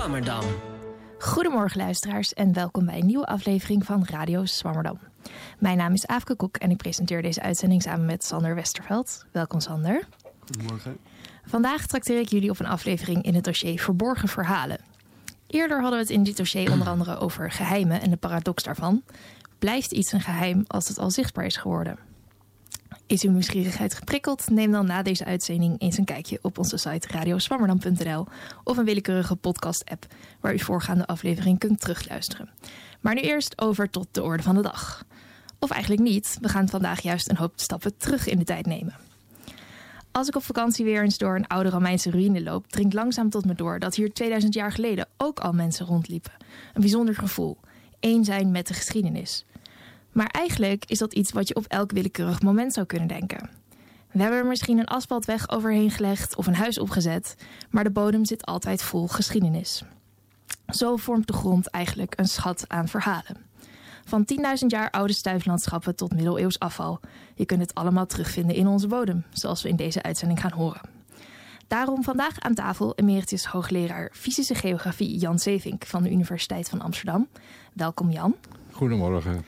[0.00, 0.44] Swammerdam.
[1.18, 4.98] Goedemorgen luisteraars en welkom bij een nieuwe aflevering van Radio Swammerdam.
[5.58, 9.24] Mijn naam is Aafke Kok en ik presenteer deze uitzending samen met Sander Westerveld.
[9.32, 10.04] Welkom Sander.
[10.44, 10.96] Goedemorgen.
[11.44, 14.80] Vandaag trakteer ik jullie op een aflevering in het dossier Verborgen Verhalen.
[15.46, 19.02] Eerder hadden we het in dit dossier onder andere over geheimen en de paradox daarvan.
[19.58, 22.09] Blijft iets een geheim als het al zichtbaar is geworden?
[23.10, 24.50] Is uw nieuwsgierigheid geprikkeld?
[24.50, 28.26] Neem dan na deze uitzending eens een kijkje op onze site radioswammerdam.nl
[28.64, 30.06] of een willekeurige podcast-app
[30.40, 32.50] waar u voorgaande aflevering kunt terugluisteren.
[33.00, 35.04] Maar nu eerst over tot de orde van de dag.
[35.58, 38.94] Of eigenlijk niet, we gaan vandaag juist een hoop stappen terug in de tijd nemen.
[40.10, 43.44] Als ik op vakantie weer eens door een oude Romeinse ruïne loop, dringt langzaam tot
[43.44, 46.32] me door dat hier 2000 jaar geleden ook al mensen rondliepen.
[46.74, 47.58] Een bijzonder gevoel.
[48.00, 49.44] Eén zijn met de geschiedenis.
[50.12, 53.50] Maar eigenlijk is dat iets wat je op elk willekeurig moment zou kunnen denken.
[54.10, 57.34] We hebben er misschien een asfaltweg overheen gelegd of een huis opgezet,
[57.70, 59.82] maar de bodem zit altijd vol geschiedenis.
[60.66, 63.36] Zo vormt de grond eigenlijk een schat aan verhalen.
[64.04, 67.00] Van 10.000 jaar oude stuiflandschappen tot middeleeuws afval.
[67.34, 70.80] Je kunt het allemaal terugvinden in onze bodem, zoals we in deze uitzending gaan horen.
[71.66, 77.28] Daarom vandaag aan tafel emeritus hoogleraar fysische geografie Jan Sevink van de Universiteit van Amsterdam.
[77.72, 78.36] Welkom Jan.
[78.70, 79.44] Goedemorgen.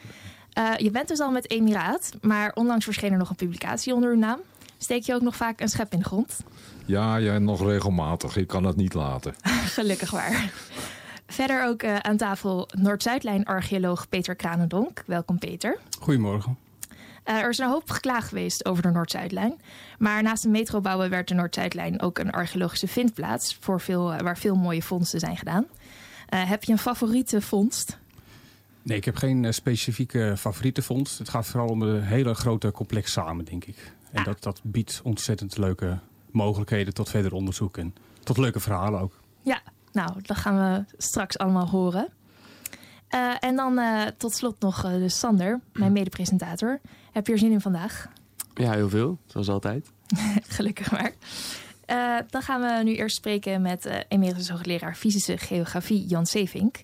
[0.58, 4.10] Uh, je bent dus al met Emiraat, maar onlangs verscheen er nog een publicatie onder
[4.10, 4.38] uw naam.
[4.78, 6.38] Steek je ook nog vaak een schep in de grond?
[6.86, 8.36] Ja, ja nog regelmatig.
[8.36, 9.34] Ik kan het niet laten.
[9.76, 10.52] Gelukkig waar.
[11.26, 15.02] Verder ook uh, aan tafel Noord-Zuidlijn-archeoloog Peter Kranendonk.
[15.06, 15.78] Welkom Peter.
[16.00, 16.58] Goedemorgen.
[17.24, 19.60] Uh, er is een hoop geklaagd geweest over de Noord-Zuidlijn.
[19.98, 23.56] Maar naast de metrobouwen werd de Noord-Zuidlijn ook een archeologische vindplaats...
[23.60, 25.66] Voor veel, waar veel mooie vondsten zijn gedaan.
[26.28, 27.98] heb je een favoriete vondst?
[28.82, 31.18] Nee, ik heb geen specifieke favoriete vondst.
[31.18, 33.92] Het gaat vooral om een hele grote complex samen, denk ik.
[34.12, 34.24] En Ah.
[34.24, 35.98] dat, dat biedt ontzettend leuke
[36.30, 39.20] mogelijkheden tot verder onderzoek en tot leuke verhalen ook.
[39.42, 39.60] Ja,
[39.92, 42.08] nou, dat gaan we straks allemaal horen.
[43.14, 46.80] Uh, en dan uh, tot slot nog uh, de Sander, mijn medepresentator.
[47.12, 48.08] Heb je er zin in vandaag?
[48.54, 49.90] Ja, heel veel, zoals altijd.
[50.56, 51.12] Gelukkig maar.
[51.90, 56.80] Uh, dan gaan we nu eerst spreken met uh, emeritus hoogleraar fysische geografie Jan Sevink.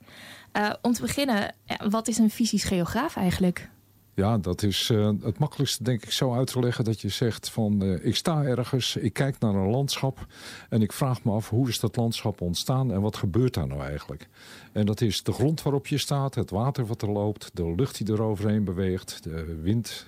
[0.58, 1.54] Uh, om te beginnen,
[1.88, 3.68] wat is een fysisch geograaf eigenlijk?
[4.14, 7.50] Ja, dat is uh, het makkelijkste denk ik zo uit te leggen dat je zegt
[7.50, 10.26] van uh, ik sta ergens, ik kijk naar een landschap
[10.68, 13.82] en ik vraag me af hoe is dat landschap ontstaan en wat gebeurt daar nou
[13.82, 14.28] eigenlijk?
[14.72, 17.96] En dat is de grond waarop je staat, het water wat er loopt, de lucht
[17.96, 20.06] die er overheen beweegt, de wind,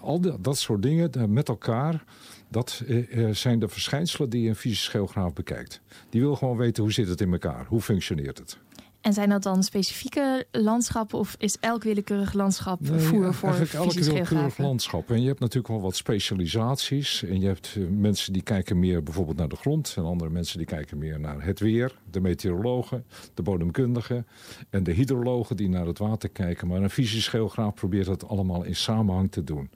[0.00, 2.04] al die, dat soort dingen met elkaar.
[2.48, 2.82] Dat
[3.32, 5.80] zijn de verschijnselen die een fysisch geograaf bekijkt.
[6.08, 8.58] Die wil gewoon weten hoe zit het in elkaar, hoe functioneert het.
[9.00, 13.84] En zijn dat dan specifieke landschappen of is elk willekeurig landschap nee, voer voor eigenlijk
[13.84, 15.10] elk willekeurig landschap.
[15.10, 17.22] En je hebt natuurlijk wel wat specialisaties.
[17.22, 19.94] En je hebt uh, mensen die kijken meer bijvoorbeeld naar de grond.
[19.96, 21.98] En andere mensen die kijken meer naar het weer.
[22.10, 24.26] De meteorologen, de bodemkundigen
[24.70, 26.68] en de hydrologen die naar het water kijken.
[26.68, 29.70] Maar een fysisch geograaf probeert dat allemaal in samenhang te doen.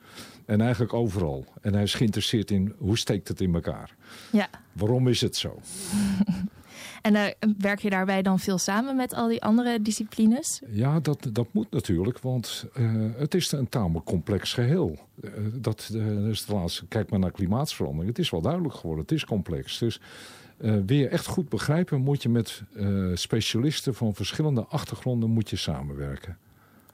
[0.46, 1.44] En eigenlijk overal.
[1.60, 3.96] En hij is geïnteresseerd in hoe steekt het in elkaar.
[4.32, 4.48] Ja.
[4.72, 5.58] Waarom is het zo?
[7.04, 7.24] En uh,
[7.58, 10.60] werk je daarbij dan veel samen met al die andere disciplines?
[10.68, 14.98] Ja, dat, dat moet natuurlijk, want uh, het is een tamelijk complex geheel.
[15.20, 15.90] Uh, dat
[16.30, 18.08] is de laatste, kijk maar naar klimaatsverandering.
[18.08, 19.78] Het is wel duidelijk geworden, het is complex.
[19.78, 20.00] Dus
[20.86, 22.62] je echt goed begrijpen, moet je met
[23.14, 26.38] specialisten van verschillende achtergronden moet je samenwerken.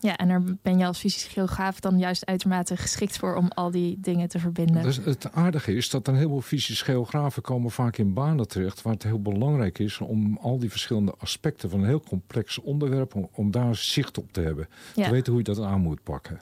[0.03, 3.71] Ja, en daar ben je als fysisch geograaf dan juist uitermate geschikt voor om al
[3.71, 4.83] die dingen te verbinden.
[4.83, 8.93] Dus het aardige is dat een heleboel fysisch geografen komen vaak in banen terecht waar
[8.93, 13.29] het heel belangrijk is om al die verschillende aspecten van een heel complex onderwerp, om,
[13.33, 14.69] om daar zicht op te hebben.
[14.95, 15.05] Ja.
[15.05, 16.41] Te weten hoe je dat aan moet pakken.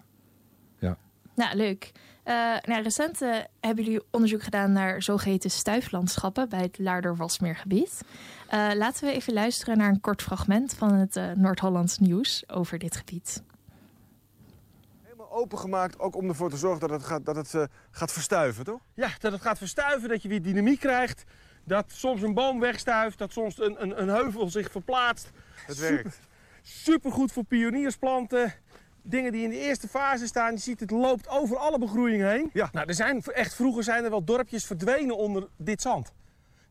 [0.79, 0.99] Ja.
[1.35, 1.93] Nou, leuk.
[2.29, 8.01] Uh, nou, recent uh, hebben jullie onderzoek gedaan naar zogeheten stuiflandschappen bij het Laarder-Wasmeergebied.
[8.55, 12.79] Uh, laten we even luisteren naar een kort fragment van het uh, Noord-Hollands nieuws over
[12.79, 13.43] dit gebied.
[15.03, 18.65] Helemaal opengemaakt, ook om ervoor te zorgen dat het gaat, dat het, uh, gaat verstuiven,
[18.65, 18.81] toch?
[18.95, 21.25] Ja, dat het gaat verstuiven, dat je weer dynamiek krijgt.
[21.65, 25.31] Dat soms een boom wegstuift, dat soms een, een, een heuvel zich verplaatst.
[25.67, 26.19] Het werkt.
[26.63, 28.55] Super goed voor pioniersplanten
[29.11, 30.53] dingen die in de eerste fase staan.
[30.53, 32.51] Je ziet het loopt over alle begroeiing heen.
[32.53, 32.69] Ja.
[32.73, 36.13] Nou, er zijn echt, vroeger zijn er wel dorpjes verdwenen onder dit zand.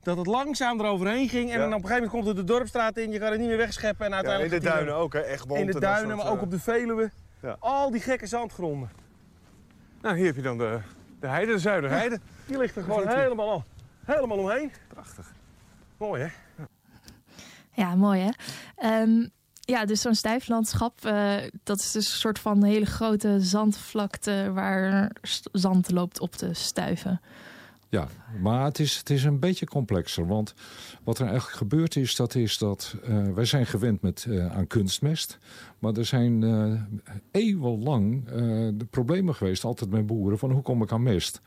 [0.01, 1.63] Dat het langzaam eroverheen ging en Ja.
[1.63, 3.11] dan op een gegeven moment komt er de dorpstraat in.
[3.11, 4.63] Je kan het niet meer wegscheppen en Ja, in uiteindelijk...
[4.63, 5.23] de duinen ook, hè?
[5.23, 7.11] Egmond In de duinen, soort, maar ook eh, op de Veluwe.
[7.41, 7.55] Ja.
[7.59, 8.89] Al die gekke zandgronden.
[10.01, 10.79] Nou, hier heb je dan de,
[11.19, 12.19] de heide, de Zuiderheide.
[12.45, 13.63] Die ligt er gewoon helemaal, al,
[14.05, 14.71] helemaal omheen.
[14.87, 15.33] Prachtig.
[15.97, 16.27] Mooi, hè?
[17.71, 18.29] Ja, mooi hè.
[18.75, 19.27] Ehm,
[19.67, 25.11] ja, dus zo'n stuiflandschap, eh, dat is dus een soort van hele grote zandvlakte waar
[25.51, 27.21] zand loopt op te stuiven.
[27.89, 28.07] Ja,
[28.41, 30.27] maar het is, het is een beetje complexer.
[30.27, 30.53] Want
[31.03, 34.67] wat er eigenlijk gebeurd is, dat is dat uh, wij zijn gewend met, uh, aan
[34.67, 35.37] kunstmest.
[35.79, 36.81] Maar er zijn uh,
[37.31, 38.25] eeuwenlang
[38.77, 41.41] de problemen geweest, altijd met boeren, van hoe kom ik aan mest?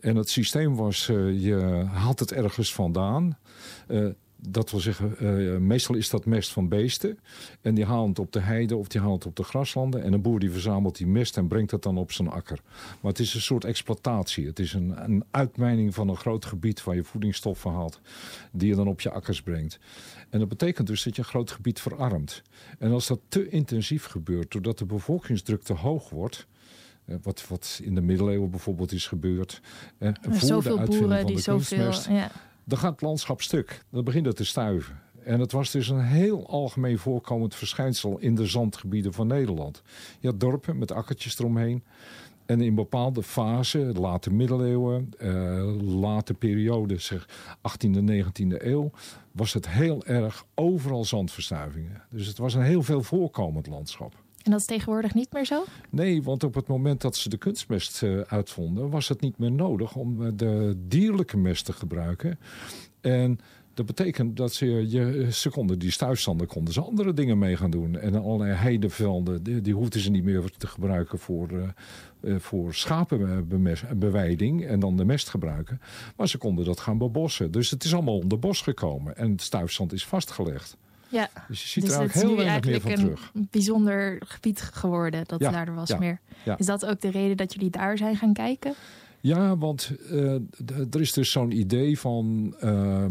[0.00, 3.38] En het systeem was, je haalt het ergens vandaan
[4.48, 7.18] dat wil zeggen, uh, meestal is dat mest van beesten.
[7.60, 10.02] En die haalt het op de heide of die haalt het op de graslanden.
[10.02, 12.60] En een boer die verzamelt die mest en brengt het dan op zijn akker.
[13.00, 14.46] Maar het is een soort exploitatie.
[14.46, 18.00] Het is een, een uitmijning van een groot gebied waar je voedingsstoffen haalt.
[18.52, 19.78] Die je dan op je akkers brengt.
[20.30, 22.42] En dat betekent dus dat je een groot gebied verarmt.
[22.78, 26.46] En als dat te intensief gebeurt, doordat de bevolkingsdruk te hoog wordt...
[27.04, 29.60] Eh, wat, wat in de middeleeuwen bijvoorbeeld is gebeurd.
[29.98, 32.30] Eh, voor zoveel de boeren van die de kunstmest, Ja.
[32.64, 33.84] Dan gaat het landschap stuk.
[33.90, 35.00] Dan begint het te stuiven.
[35.24, 39.82] En het was dus een heel algemeen voorkomend verschijnsel in de zandgebieden van Nederland.
[40.20, 41.84] Je had dorpen met akkertjes eromheen.
[42.46, 45.30] En in bepaalde fasen, late middeleeuwen, eh,
[46.00, 47.28] late periode, zeg
[47.60, 48.90] 18e, 19e eeuw,
[49.32, 52.02] was het heel erg overal zandverstuivingen.
[52.10, 54.23] Dus het was een heel veel voorkomend landschap.
[54.44, 55.64] En dat is tegenwoordig niet meer zo?
[55.90, 59.52] Nee, want op het moment dat ze de kunstmest uh, uitvonden, was het niet meer
[59.52, 62.38] nodig om uh, de dierlijke mest te gebruiken.
[63.00, 63.38] En
[63.74, 67.98] dat betekent dat ze, je, ze die stuifstanden konden ze andere dingen mee gaan doen.
[67.98, 71.50] En allerlei heidevelden, die, die hoefden ze niet meer te gebruiken voor,
[72.20, 75.80] uh, voor schapenbeweiding en dan de mest gebruiken.
[76.16, 77.50] Maar ze konden dat gaan bebossen.
[77.50, 80.76] Dus het is allemaal onder bos gekomen en het stuifstand is vastgelegd.
[81.14, 83.50] Ja, dus je ziet dus er het is heel weinig meer eigenlijk van een terug.
[83.50, 86.20] bijzonder gebied geworden, dat Ja, daardoor was ja, meer.
[86.44, 86.58] ja.
[86.58, 88.74] Is dat ook de reden dat jullie daar zijn gaan kijken?
[89.20, 90.32] Ja, want uh,
[90.90, 93.04] er is dus zo'n idee van uh,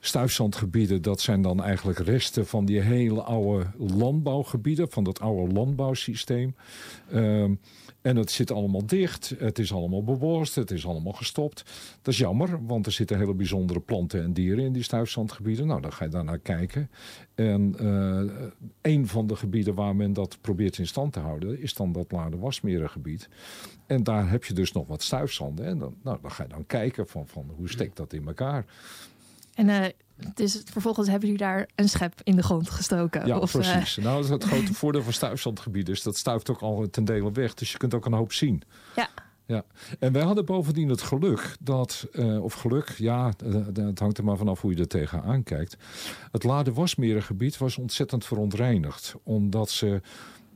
[0.00, 1.02] stuifzandgebieden.
[1.02, 6.54] Dat zijn dan eigenlijk resten van die hele oude landbouwgebieden, van dat oude landbouwsysteem.
[7.12, 7.44] Uh,
[8.04, 11.64] en het zit allemaal dicht, het is allemaal beworst, het is allemaal gestopt.
[12.02, 15.66] Dat is jammer, want er zitten hele bijzondere planten en dieren in die stuifzandgebieden.
[15.66, 16.90] Nou, dan ga je daar naar kijken.
[17.34, 18.42] En uh,
[18.82, 21.60] een van de gebieden waar men dat probeert in stand te houden...
[21.60, 23.28] is dan dat Laarde-Wasmerengebied.
[23.86, 25.66] En daar heb je dus nog wat stuifzanden.
[25.66, 28.64] En dan, nou, dan ga je dan kijken van, van hoe steekt dat in elkaar.
[29.54, 29.84] En uh,
[30.34, 33.26] dus vervolgens hebben jullie daar een schep in de grond gestoken?
[33.26, 33.96] Ja, of, uh, precies.
[33.96, 35.94] Nou, dat is het grote voordeel van stuifzandgebieden.
[35.94, 37.54] Dus dat stuift ook al ten dele weg.
[37.54, 38.62] Dus je kunt ook een hoop zien.
[38.96, 39.08] Ja.
[39.46, 39.64] Ja,
[39.98, 43.32] en wij hadden bovendien het geluk dat, uh, of geluk, ja,
[43.74, 45.76] het hangt er maar vanaf hoe je er tegenaan kijkt.
[46.32, 50.00] Het Lade-Wasmerengebied was ontzettend verontreinigd, omdat ze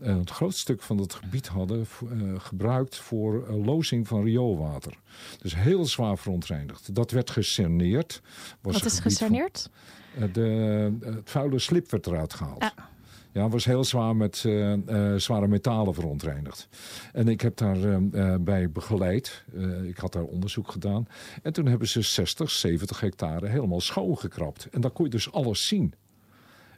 [0.03, 4.99] uh, het grootste stuk van het gebied hadden uh, gebruikt voor uh, lozing van rioolwater.
[5.39, 6.95] Dus heel zwaar verontreinigd.
[6.95, 8.23] Dat werd gecerneerd.
[8.61, 9.71] Was Wat is gecerneerd?
[10.19, 12.62] Van, de, het vuile slip werd eruit gehaald.
[12.62, 12.89] Ja.
[13.33, 16.69] Ja, was heel zwaar met uh, uh, zware metalen verontreinigd.
[17.12, 19.44] En ik heb daar uh, bij begeleid.
[19.83, 21.09] ik had daar onderzoek gedaan.
[21.43, 24.69] En toen hebben ze 60, 70 hectare helemaal schoongekrapt.
[24.71, 25.94] En daar kon je dus alles zien.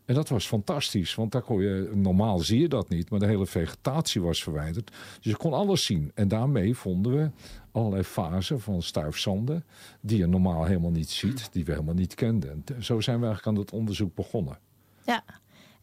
[0.04, 3.26] En dat was fantastisch, want daar kon je, normaal zie je dat niet, maar de
[3.26, 4.90] hele vegetatie was verwijderd.
[4.90, 6.10] Dus je kon alles zien.
[6.14, 7.30] En daarmee vonden we
[7.72, 9.64] allerlei fasen van stuifzanden
[10.00, 12.50] die je normaal helemaal niet ziet, die we helemaal niet kenden.
[12.50, 14.58] En zo zijn we eigenlijk aan het onderzoek begonnen.
[15.04, 15.24] Ja,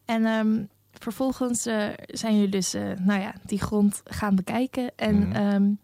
[0.04, 4.90] en um, vervolgens uh, zijn jullie dus uh, nou ja, die grond gaan bekijken.
[4.96, 5.54] En Mhm.
[5.54, 5.78] um,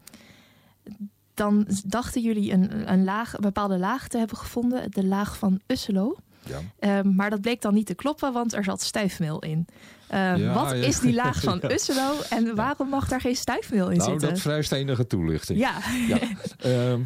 [1.35, 5.61] dan dachten jullie een, een, laag, een bepaalde laag te hebben gevonden, de laag van
[5.67, 6.17] Usselo.
[6.47, 6.99] Ja.
[6.99, 9.67] Um, maar dat bleek dan niet te kloppen, want er zat stuifmeel in.
[10.11, 10.75] Ja, wat ja.
[10.75, 11.61] is die laag van.
[11.71, 14.29] Usselo en waarom mag daar geen stuifmeel in Nou, zitten?
[14.29, 15.59] dat vereist enige toelichting.
[15.59, 16.19] Ja, Ja.
[16.59, 17.01] Ehm,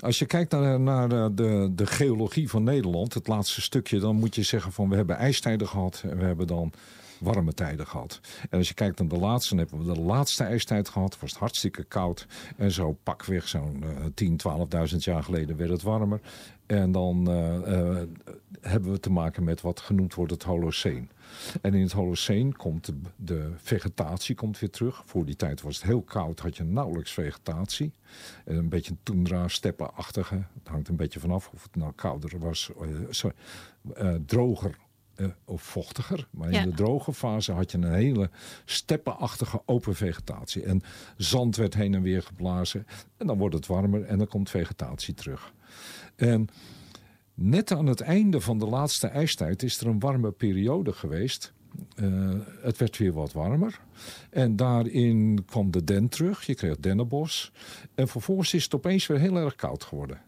[0.00, 4.16] als je kijkt naar, naar de, de, de geologie van Nederland, het laatste stukje, dan
[4.16, 6.72] moet je zeggen van we hebben ijstijden gehad en we hebben dan
[7.20, 8.20] warme tijden gehad.
[8.50, 11.30] En als je kijkt naar de laatste, dan hebben we de laatste ijstijd gehad, was
[11.30, 12.26] het hartstikke koud.
[12.56, 14.40] En zo pakweg zo'n eh, 10,
[14.92, 16.20] 12.000 jaar geleden werd het warmer.
[16.70, 18.08] En dan eh, eh,
[18.60, 21.10] hebben we te maken met wat genoemd wordt het Holoceen.
[21.62, 25.02] En in het Holoceen komt de, vegetatie komt weer terug.
[25.06, 27.92] Voor die tijd was het heel koud, had je nauwelijks vegetatie.
[28.44, 30.34] En een beetje tundra, steppenachtige.
[30.34, 33.36] Het hangt een beetje vanaf of het nou kouder was, eh, sorry,
[34.26, 34.76] droger
[35.20, 36.26] eh, of vochtiger.
[36.30, 36.62] Maar Ja.
[36.62, 38.30] in de droge fase had je een hele
[38.64, 40.62] steppenachtige open vegetatie.
[40.62, 40.82] En
[41.16, 42.86] zand werd heen en weer geblazen.
[43.16, 45.52] En dan wordt het warmer en dan komt vegetatie terug.
[46.16, 46.48] En
[47.34, 51.52] net aan het einde van de laatste ijstijd is er een warme periode geweest.
[51.94, 53.80] Eh, het werd weer wat warmer.
[54.30, 56.46] En daarin kwam de den terug.
[56.46, 57.52] Je kreeg dennenbos.
[57.94, 60.20] En vervolgens is het opeens weer heel erg koud geworden.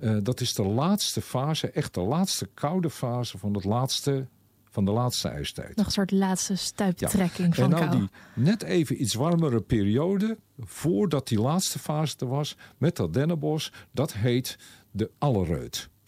[0.00, 4.26] Eh, dat is de laatste fase, echt de laatste koude fase van het laatste
[4.70, 5.76] van de laatste ijstijd.
[5.76, 7.98] Nog een soort laatste stuiptrekking van En nou kou.
[7.98, 13.72] die net even iets warmere periode, voordat die laatste fase er was, met dat dennenbos,
[13.92, 14.58] dat heet
[14.90, 15.10] de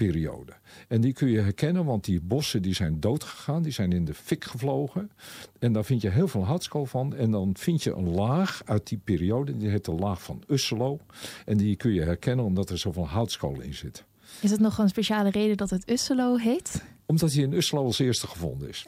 [0.00, 0.52] Allerreut-periode.
[0.88, 4.14] En die kun je herkennen, want die bossen die zijn doodgegaan, die zijn in de
[4.14, 5.11] fik gevlogen.
[5.59, 7.14] En daar vind je heel veel houtskool van.
[7.14, 10.99] En dan vind je een laag uit die periode, die heet de laag van Usselo.
[11.45, 14.04] En die kun je herkennen omdat er zoveel houtskool in zit.
[14.40, 16.85] Is het nog een speciale reden dat het Usselo heet?
[17.07, 18.87] Omdat hij in Usselo als eerste gevonden is.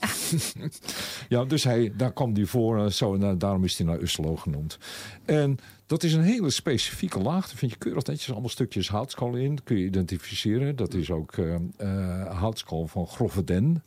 [1.28, 2.90] ja, dus hij, daar kwam hij voor.
[2.90, 4.78] Zo, en daarom is hij naar Usselo genoemd.
[5.24, 5.58] En
[5.92, 7.46] dat is een hele specifieke laag.
[7.46, 9.62] Daar vind je keurig netjes allemaal stukjes houtskool in.
[9.64, 10.76] Kun je identificeren.
[10.76, 13.82] Dat is ook eh, houtskool van grove den.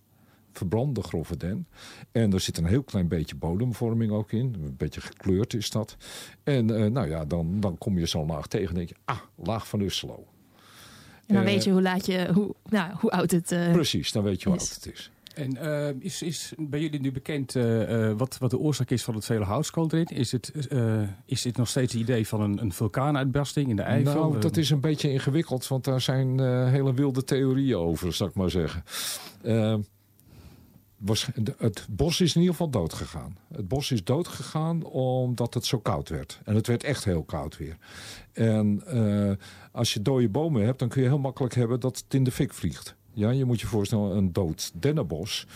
[0.51, 1.67] Verbrande grove den.
[2.11, 4.55] En er zit een heel klein beetje bodemvorming ook in.
[4.63, 5.97] Een beetje gekleurd is dat.
[6.43, 8.95] En eh, nou ja, dan, dan kom je zo'n laag tegen en denk je...
[9.05, 10.25] Ah, laag van Usselo.
[11.25, 14.23] En dan weet je hoe, laat je, hoe, nou, hoe oud het uh, Precies, dan
[14.23, 14.69] weet je hoe is.
[14.69, 15.11] oud het is.
[15.35, 19.15] En uh, is, is bij jullie nu bekend uh, wat, wat de oorzaak is van
[19.15, 20.05] het vele houtskool erin?
[20.05, 20.51] Is het,
[21.25, 24.29] is dit nog steeds het idee van een, een vulkaanuitbarsting in de Eifel?
[24.29, 26.39] Nou, dat is een beetje ingewikkeld, want daar zijn
[26.69, 28.83] hele wilde theorieën over, zal ik maar zeggen.
[30.97, 31.27] Was,
[31.57, 33.37] het bos is in ieder geval dood gegaan.
[33.53, 36.39] Het bos is dood gegaan omdat het zo koud werd.
[36.43, 37.77] En het werd echt heel koud weer.
[38.33, 38.83] En
[39.71, 42.31] als je dode bomen hebt, dan kun je heel makkelijk hebben dat het in de
[42.31, 42.95] fik vliegt.
[43.15, 45.47] Ja, je moet je voorstellen, een dood dennenbos.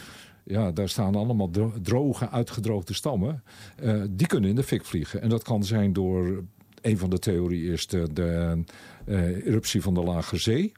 [0.43, 1.49] Ja, daar staan allemaal
[1.81, 3.43] droge, uitgedroogde stammen.
[3.83, 5.21] Uh, die kunnen in de fik vliegen.
[5.21, 6.43] En dat kan zijn door,
[6.81, 8.63] een van de theorieën is de, de
[9.05, 10.71] uh, eruptie van de Lage Zee.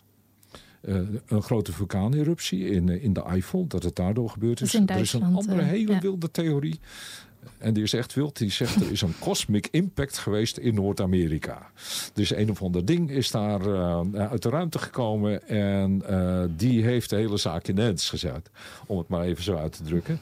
[0.82, 4.74] Uh, een grote vulkaaneruptie in, in de Eifel, dat het daardoor gebeurd is.
[4.74, 6.00] is er is een andere hele ja.
[6.00, 6.80] wilde theorie.
[7.58, 8.38] En die is echt wild.
[8.38, 11.72] Die zegt er is een cosmic impact geweest in Noord-Amerika.
[12.14, 15.48] Dus een of ander ding is daar uh, uit de ruimte gekomen.
[15.48, 18.50] En uh, die heeft de hele zaak in de hands gezet.
[18.86, 20.20] Om het maar even zo uit te drukken.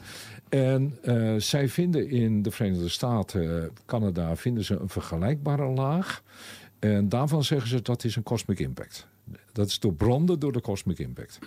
[0.48, 6.22] En uh, zij vinden in de Verenigde Staten, Canada, vinden ze een vergelijkbare laag.
[6.78, 9.06] En daarvan zeggen ze dat is een cosmic impact.
[9.52, 11.38] Dat is door branden door de cosmic impact.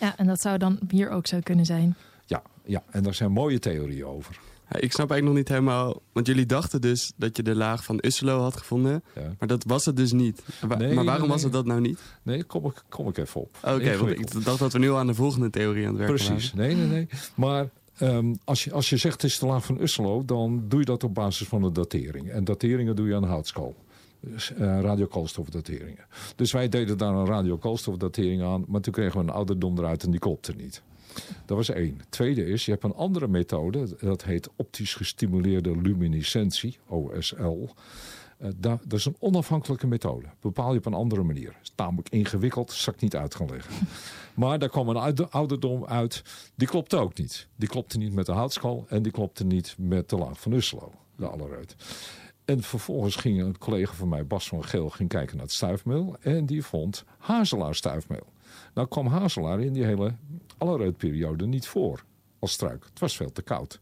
[0.00, 1.94] Ja, en dat zou dan hier ook zo kunnen zijn.
[2.26, 4.38] Ja, ja, en daar zijn mooie theorieën over.
[4.68, 6.02] Ik snap eigenlijk nog niet helemaal...
[6.12, 9.02] Want jullie dachten dus dat je de laag van Usselo had gevonden.
[9.14, 9.34] Ja.
[9.38, 10.42] Maar dat was het dus niet.
[10.60, 12.00] Wa Nee, maar waarom nee, was het dat nou niet?
[12.22, 13.56] Nee, kom ik, kom ik even op.
[13.62, 16.52] Oké, want ik dacht dat we nu aan de volgende theorie aan het werken Precies,
[16.52, 16.66] waren.
[16.66, 17.08] nee, nee, nee.
[17.34, 17.68] Maar
[18.00, 20.86] um, als, je, als je zegt het is de laag van Usselo, dan doe je
[20.86, 22.30] dat op basis van een datering.
[22.30, 23.74] En dateringen doe je aan houtskool.
[24.20, 26.04] Dus, uh, radiokoolstofdateringen.
[26.36, 30.10] Dus wij deden daar een radiokoolstofdatering aan, maar toen kregen we een ouderdom eruit en
[30.10, 30.82] die klopte niet.
[31.44, 32.00] Dat was één.
[32.08, 37.68] Tweede is, je hebt een andere methode, dat heet optisch gestimuleerde luminescentie, OSL.
[38.42, 40.26] Uh, dat, is een onafhankelijke methode.
[40.40, 41.48] Bepaal je op een andere manier.
[41.48, 43.86] Het is tamelijk ingewikkeld, zal ik niet uit gaan leggen.
[44.34, 46.22] maar daar kwam een ouderdom uit,
[46.54, 47.48] die klopte ook niet.
[47.56, 50.92] Die klopte niet met de houtskool en die klopte niet met de laag van Usselo,
[51.16, 51.76] de Alleruit.
[52.44, 56.16] En vervolgens ging een collega van mij, Bas van Geel, ging kijken naar het stuifmeel.
[56.20, 58.26] En die vond hazelaar stuifmeel.
[58.74, 60.14] Nou kwam hazelaar in die hele
[60.58, 62.04] allerreutperiode niet voor
[62.38, 62.84] als struik.
[62.84, 63.80] Het was veel te koud.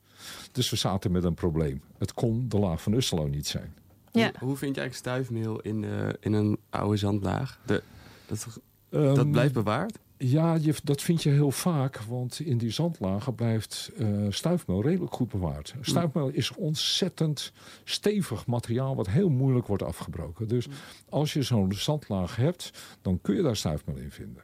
[0.53, 1.83] Dus we zaten met een probleem.
[1.99, 3.75] Het kon de laag van Usselo niet zijn.
[4.13, 4.33] Ja.
[4.39, 7.61] Hoe, hoe vind je eigenlijk stuifmeel in, uh, in een oude zandlaag?
[7.67, 7.83] De,
[8.27, 8.61] dat,
[8.95, 9.99] Um, dat blijft bewaard?
[10.17, 15.15] Ja, je, dat vind je heel vaak, want in die zandlagen blijft uh, stuifmeel redelijk
[15.15, 15.75] goed bewaard.
[15.81, 17.53] Stuifmeel is ontzettend
[17.85, 20.49] stevig materiaal wat heel moeilijk wordt afgebroken.
[20.49, 20.69] Dus
[21.09, 22.71] als je zo'n zandlaag hebt,
[23.03, 24.43] dan kun je daar stuifmeel in vinden.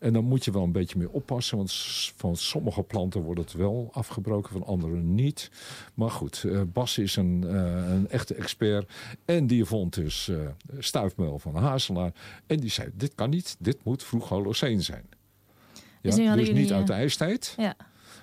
[0.00, 1.72] En dan moet je wel een beetje mee oppassen, want
[2.16, 5.50] van sommige planten wordt het wel afgebroken, van andere niet.
[5.94, 8.92] Maar goed, uh, Bas is een, uh, een echte expert
[9.24, 12.12] en die vond dus uh, stuifmeel van hazelaar.
[12.46, 15.04] En die zei, dit kan niet, dit moet vroeg Holoceen zijn.
[15.72, 17.76] Ja, Dus, dus jullie, niet uit de ijstijd, ja.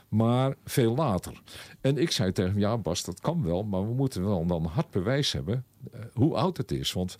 [0.09, 1.41] maar veel later.
[1.81, 4.65] En ik zei tegen hem, ja Bas, dat kan wel, maar we moeten wel dan
[4.65, 5.65] hard bewijs hebben
[6.13, 6.93] hoe oud het is.
[6.93, 7.15] Want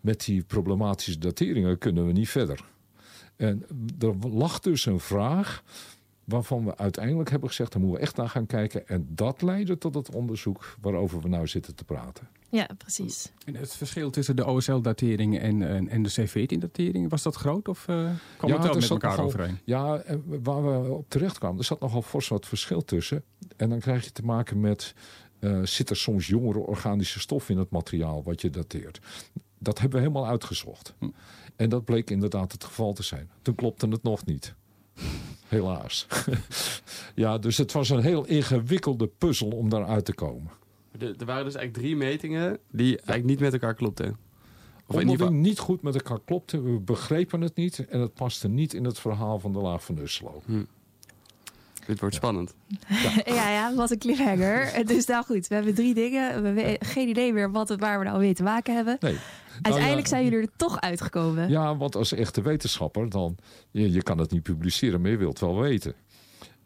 [0.00, 2.64] met die problematische dateringen kunnen we niet verder.
[3.36, 3.66] En
[3.98, 5.62] er lag dus een vraag
[6.24, 7.72] waarvan we uiteindelijk hebben gezegd...
[7.72, 8.88] daar moeten we echt naar gaan kijken.
[8.88, 12.28] En dat leidde tot het onderzoek waarover we nou zitten te praten.
[12.50, 13.32] Ja, precies.
[13.44, 17.68] En het verschil tussen de OSL-datering en, en, en de C14-datering, was dat groot?
[17.68, 19.58] Of uh, kwam Ja, het wel er met elkaar nogal- overeen?
[19.64, 20.02] Ja,
[20.42, 23.22] waar we op terecht kwamen, er zat nogal fors wat verschil tussen.
[23.56, 24.94] En dan krijg je te maken met...
[25.38, 28.98] eh, zit er soms jongere organische stof in het materiaal wat je dateert?
[29.64, 30.94] Dat hebben we helemaal uitgezocht.
[30.98, 31.08] Hm.
[31.56, 33.30] En dat bleek inderdaad het geval te zijn.
[33.42, 34.54] Toen klopte het nog niet.
[35.48, 36.06] Helaas.
[37.14, 40.50] ja, dus het was een heel ingewikkelde puzzel om daaruit te komen.
[40.98, 44.16] Er, er waren dus eigenlijk drie metingen die eigenlijk niet met elkaar klopten.
[44.86, 46.62] Of Onderling niet goed met elkaar klopte.
[46.62, 47.86] We begrepen het niet.
[47.88, 50.42] En het paste niet in het verhaal van de laag van Usselo.
[51.86, 52.54] Dit wordt spannend.
[53.24, 54.86] ja, ja, wat een cliffhanger.
[54.86, 56.42] Dus nou goed, we hebben drie dingen.
[56.42, 58.96] We hebben geen idee meer wat het, waar we nou mee te maken hebben.
[59.00, 59.16] Nee.
[59.62, 61.48] Uiteindelijk Nou ja, zijn jullie er toch uitgekomen.
[61.48, 63.36] Ja, want als echte wetenschapper, dan
[63.70, 65.94] je, je kan het niet publiceren, maar je wilt wel weten.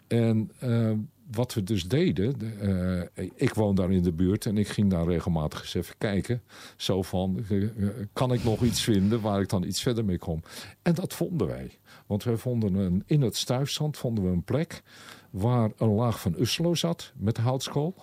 [0.08, 0.90] En eh,
[1.30, 4.90] wat we dus deden, de, eh, ik woon daar in de buurt en ik ging
[4.90, 6.42] daar regelmatig eens even kijken.
[6.76, 7.64] Zo van, eh,
[8.12, 10.42] kan ik nog iets vinden waar ik dan iets verder mee kom?
[10.82, 11.78] En dat vonden wij.
[12.06, 14.82] Want wij vonden een, in het stuifzand vonden we een plek
[15.30, 17.94] waar een laag van Uslo zat met houtskool.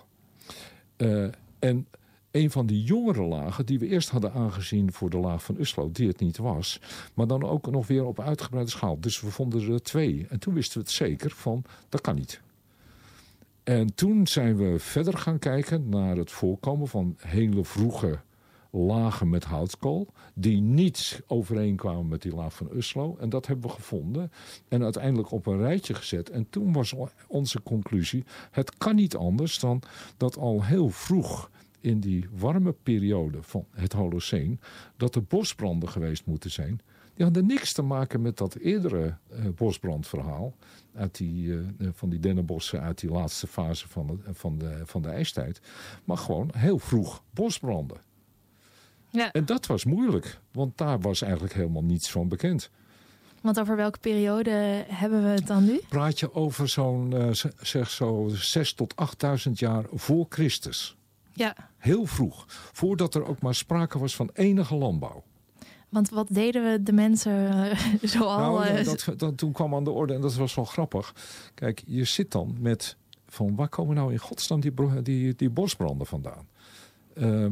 [1.58, 1.86] En
[2.36, 5.90] een van die jongere lagen die we eerst hadden aangezien voor de laag van Uslo,
[5.92, 6.80] die het niet was.
[7.14, 9.00] Maar dan ook nog weer op uitgebreide schaal.
[9.00, 10.26] Dus we vonden er twee.
[10.28, 12.40] En toen wisten we het zeker van, dat kan niet.
[13.64, 18.18] En toen zijn we verder gaan kijken naar het voorkomen van hele vroege
[18.70, 20.12] lagen met houtkool.
[20.34, 23.16] Die niet overeenkwamen met die laag van Uslo.
[23.20, 24.32] En dat hebben we gevonden.
[24.68, 26.30] En uiteindelijk op een rijtje gezet.
[26.30, 26.94] En toen was
[27.28, 28.24] onze conclusie.
[28.50, 29.82] Het kan niet anders dan
[30.16, 31.50] dat al heel vroeg
[31.86, 34.60] in die warme periode van het Holoceen.
[34.96, 36.80] dat er bosbranden geweest moeten zijn.
[37.14, 40.54] Die hadden niks te maken met dat eerdere eh, bosbrandverhaal.
[40.94, 44.80] Uit die, eh, eh, van die dennenbossen uit die laatste fase van de, van, de,
[44.84, 45.60] van de ijstijd.
[46.04, 47.96] Maar gewoon heel vroeg bosbranden.
[49.10, 52.70] Ja, En dat was moeilijk, want daar was eigenlijk helemaal niets van bekend.
[53.40, 55.80] want over welke periode hebben we het dan nu?
[55.88, 60.96] Praat je over zo'n zeg zo 6 tot 8000 jaar voor Christus.
[61.36, 65.24] Ja, Heel vroeg, voordat er ook maar sprake was van enige landbouw.
[65.88, 67.78] want wat deden we de mensen eh,
[68.14, 68.38] zoal...
[68.38, 71.14] nou, eh, dat, dat, toen kwam aan de orde en dat was wel grappig.
[71.54, 72.96] Kijk, je zit dan met
[73.28, 76.46] van waar komen nou in godsnaam die, die, die bosbranden vandaan?
[77.14, 77.46] Eh,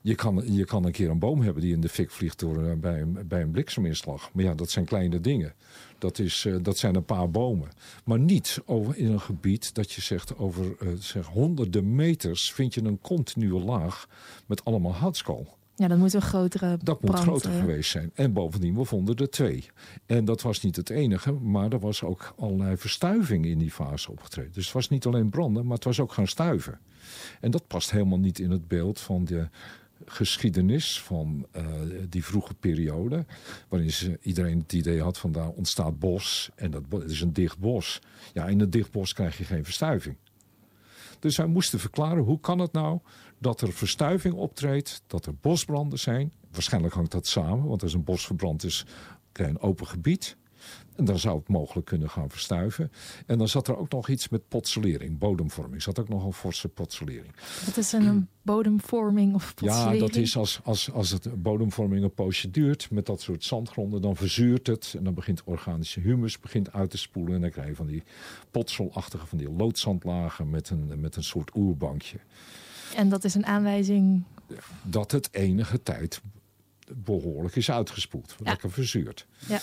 [0.00, 2.64] je, kan, je kan een keer een boom hebben die in de fik vliegt door,
[2.64, 4.30] eh, bij, een, bij een blikseminslag.
[4.32, 5.54] Maar ja, dat zijn kleine dingen.
[5.98, 7.68] Dat, is, eh, dat zijn een paar bomen.
[8.04, 12.74] Maar niet over, in een gebied dat je zegt over eh, zeg, honderden meters vind
[12.74, 14.08] je een continue laag
[14.46, 15.56] met allemaal houtskool.
[15.74, 18.10] ja, dat moet een grotere Dat moet groter eh, geweest zijn.
[18.14, 19.70] En bovendien, we vonden er twee.
[20.06, 24.10] En dat was niet het enige, maar er was ook allerlei verstuiving in die fase
[24.10, 24.52] opgetreden.
[24.52, 26.78] Dus het was niet alleen branden, maar het was ook gaan stuiven.
[27.40, 29.48] En dat past helemaal niet in het beeld van de
[30.10, 31.64] geschiedenis van eh,
[32.08, 33.24] die vroege periode.
[33.68, 36.50] Waarin iedereen het idee had van daar ontstaat bos.
[36.54, 38.00] En dat het is een dicht bos.
[38.32, 40.16] Ja, in een dicht bos krijg je geen verstuiving.
[41.18, 43.00] Dus wij moesten verklaren hoe kan het nou
[43.38, 46.32] dat er verstuiving optreedt, dat er bosbranden zijn.
[46.50, 48.86] Waarschijnlijk hangt dat samen, want als een bos verbrand is,
[49.32, 50.36] krijg je een open gebied.
[50.98, 52.92] En dan zou het mogelijk kunnen gaan verstuiven.
[53.26, 55.82] En dan zat er ook nog iets met potselering, bodemvorming.
[55.82, 57.34] zat ook nog een forse potselering.
[57.66, 60.00] Wat is een bodemvorming of Ja, potselering?
[60.00, 64.16] dat is als, als, als het bodemvorming een poosje duurt met dat soort zandgronden, dan
[64.16, 64.94] verzuurt het.
[64.96, 67.34] En dan begint organische humus begint uit te spoelen.
[67.34, 68.02] En dan krijg je van die
[68.50, 72.18] potselachtige, van die loodzandlagen met een, met een soort oerbankje.
[72.96, 74.22] En dat is een aanwijzing...
[74.82, 76.20] Dat het enige tijd
[76.96, 78.34] behoorlijk is uitgespoeld.
[78.38, 78.50] Ja.
[78.50, 79.26] Lekker verzuurd.
[79.48, 79.60] Ja.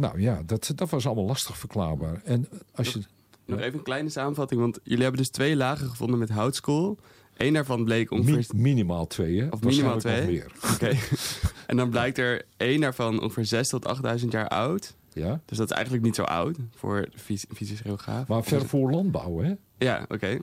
[0.00, 2.20] Nou ja, dat, dat was allemaal lastig verklaarbaar.
[2.24, 3.00] En als je...
[3.44, 6.98] Nog even een kleine samenvatting, want jullie hebben dus twee lagen gevonden met houtskool.
[7.36, 8.36] Eén daarvan bleek ongeveer...
[8.36, 9.48] Mi- minimaal twee, hè?
[9.48, 10.26] Of minimaal nog twee?
[10.26, 10.52] meer.
[10.74, 10.92] Oké.
[11.66, 14.94] en dan blijkt er één daarvan ongeveer 6 tot 8000 jaar oud.
[15.12, 15.40] Ja?
[15.44, 18.28] Dus dat is eigenlijk niet zo oud voor de fys- fysische geograaf.
[18.28, 19.54] Maar ver voor landbouw, hè?
[19.78, 20.38] Ja, oké.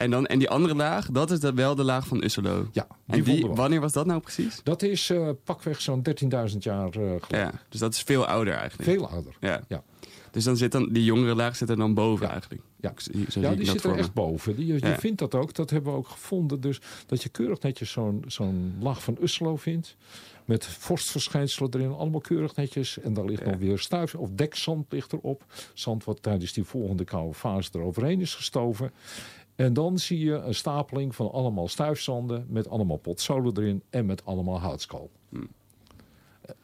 [0.00, 2.68] En, dan, en die andere laag, dat is dat wel de laag van Usselo.
[2.72, 4.60] Ja, die En die, wanneer was dat nou precies?
[4.62, 6.02] Dat is eh, pakweg zo'n
[6.50, 7.26] 13.000 jaar eh geleden.
[7.30, 8.90] Ja, dus dat is veel ouder eigenlijk.
[8.90, 9.36] Veel ouder.
[9.40, 9.60] Ja.
[9.68, 9.82] Ja.
[10.30, 12.32] Dus dan zit dan, die jongere laag zit er dan boven Ja.
[12.32, 12.62] eigenlijk.
[12.80, 12.92] Ja.
[13.28, 14.56] Zo Ja, die zit er echt boven.
[14.56, 14.98] Die, je Ja.
[14.98, 16.60] vindt dat ook, dat hebben we ook gevonden.
[16.60, 19.96] Dus dat je keurig netjes zo'n zo'n laag van Uslo vindt.
[20.44, 22.98] Met vorstverschijnselen erin, allemaal keurig netjes.
[23.00, 25.44] En daar ligt nog weer stuif of dekzand ligt erop.
[25.74, 28.90] Zand wat tijdens die volgende koude fase eroverheen is gestoven.
[29.60, 34.24] En dan zie je een stapeling van allemaal stuifzanden met allemaal potzolen erin en met
[34.24, 35.10] allemaal houtskool.
[35.28, 35.48] Hmm.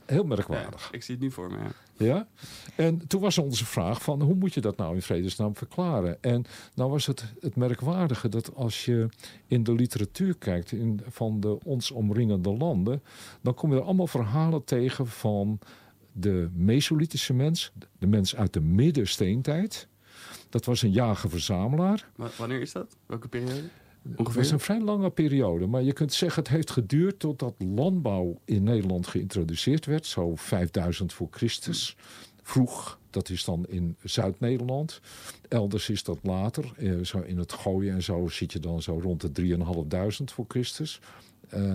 [0.07, 0.89] Heel Ja, merkwaardig.
[0.93, 1.73] ik zie het nu voor me, ja.
[2.07, 2.29] Ja?
[2.77, 6.23] En toen was onze vraag van hoe moet je dat nou in vredesnaam verklaren?
[6.23, 9.09] En nou was het het merkwaardige dat als je
[9.47, 13.03] in de literatuur kijkt in, van de ons omringende landen,
[13.41, 15.59] dan kom je er allemaal verhalen tegen van
[16.13, 19.89] de Mesolithische mens, de mens uit de middensteentijd.
[20.49, 22.09] Dat was een jager-verzamelaar.
[22.17, 22.97] Wa- wanneer is dat?
[23.07, 23.63] Welke periode?
[24.09, 24.41] Het Ongeveer?
[24.41, 25.67] was een vrij lange periode.
[25.67, 30.07] Maar je kunt zeggen het heeft geduurd totdat landbouw in Nederland geïntroduceerd werd.
[30.07, 31.97] Zo 5000 voor Christus.
[32.43, 35.01] Vroeg, dat is dan in Zuid-Nederland.
[35.49, 36.73] Elders is dat later.
[36.77, 40.45] Eh, zo in het gooien en zo zit je dan zo rond de 3.500 voor
[40.49, 41.01] Christus.
[41.49, 41.75] Eh,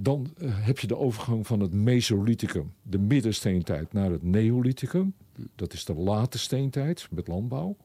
[0.00, 5.14] dan eh, heb je de overgang van het Mesolithicum, de middensteentijd, naar het Neolithicum.
[5.54, 7.76] Dat is de late steentijd met landbouw.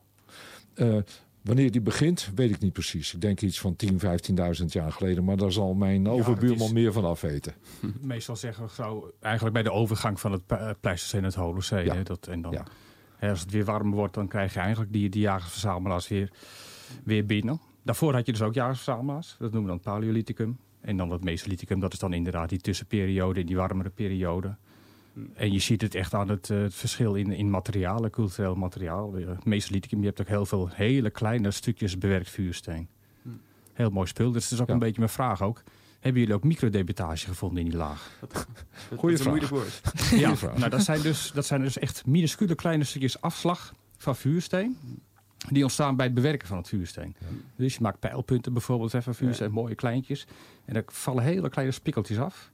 [0.73, 0.97] Eh,
[1.41, 3.13] wanneer die begint, weet ik niet precies.
[3.13, 3.99] Ik denk iets van 10,
[4.60, 5.23] 15.000 jaar geleden.
[5.23, 7.54] Maar daar zal mijn overbuurman meer van af weten.
[8.02, 10.43] Meestal zeggen we zo, eigenlijk bij de overgang van het
[10.82, 11.84] Pleistocene en het Holocene.
[11.84, 12.04] Ja.
[12.04, 12.63] Dat, en dan, Ja.
[13.17, 16.32] hè, als het weer warmer wordt, dan krijg je eigenlijk die, die jagers-verzamelaars weer,
[17.04, 17.60] weer binnen.
[17.84, 19.36] Daarvoor had je dus ook jagers-verzamelaars.
[19.39, 20.58] Dat noemen we dan Paleolithicum.
[20.84, 24.56] En dan het Mesolithicum, dat is dan inderdaad die tussenperiode, in die warmere periode.
[25.34, 29.17] En je ziet het echt aan het, eh, het verschil in, in materialen, cultureel materiaal.
[29.17, 32.88] Eh, Mesolithicum, je hebt ook heel veel hele kleine stukjes bewerkt vuursteen.
[33.74, 34.32] Heel mooi spul.
[34.32, 34.74] Dus dat is ook Ja.
[34.74, 35.63] een beetje mijn vraag ook.
[36.00, 38.12] Hebben jullie ook microdebetage gevonden in die laag?
[38.19, 38.48] Dat
[39.00, 39.50] Goeie een vraag.
[39.50, 39.82] woord.
[40.12, 40.58] Ja, vraag.
[40.58, 44.78] nou, dat, zijn dus, dat zijn dus echt minuscule kleine stukjes afslag van vuursteen.
[45.49, 47.15] Die ontstaan bij het bewerken van het vuursteen.
[47.56, 50.27] Dus je maakt pijlpunten bijvoorbeeld van vuursteen, mooie kleintjes.
[50.65, 52.51] En er vallen hele kleine spikkeltjes af.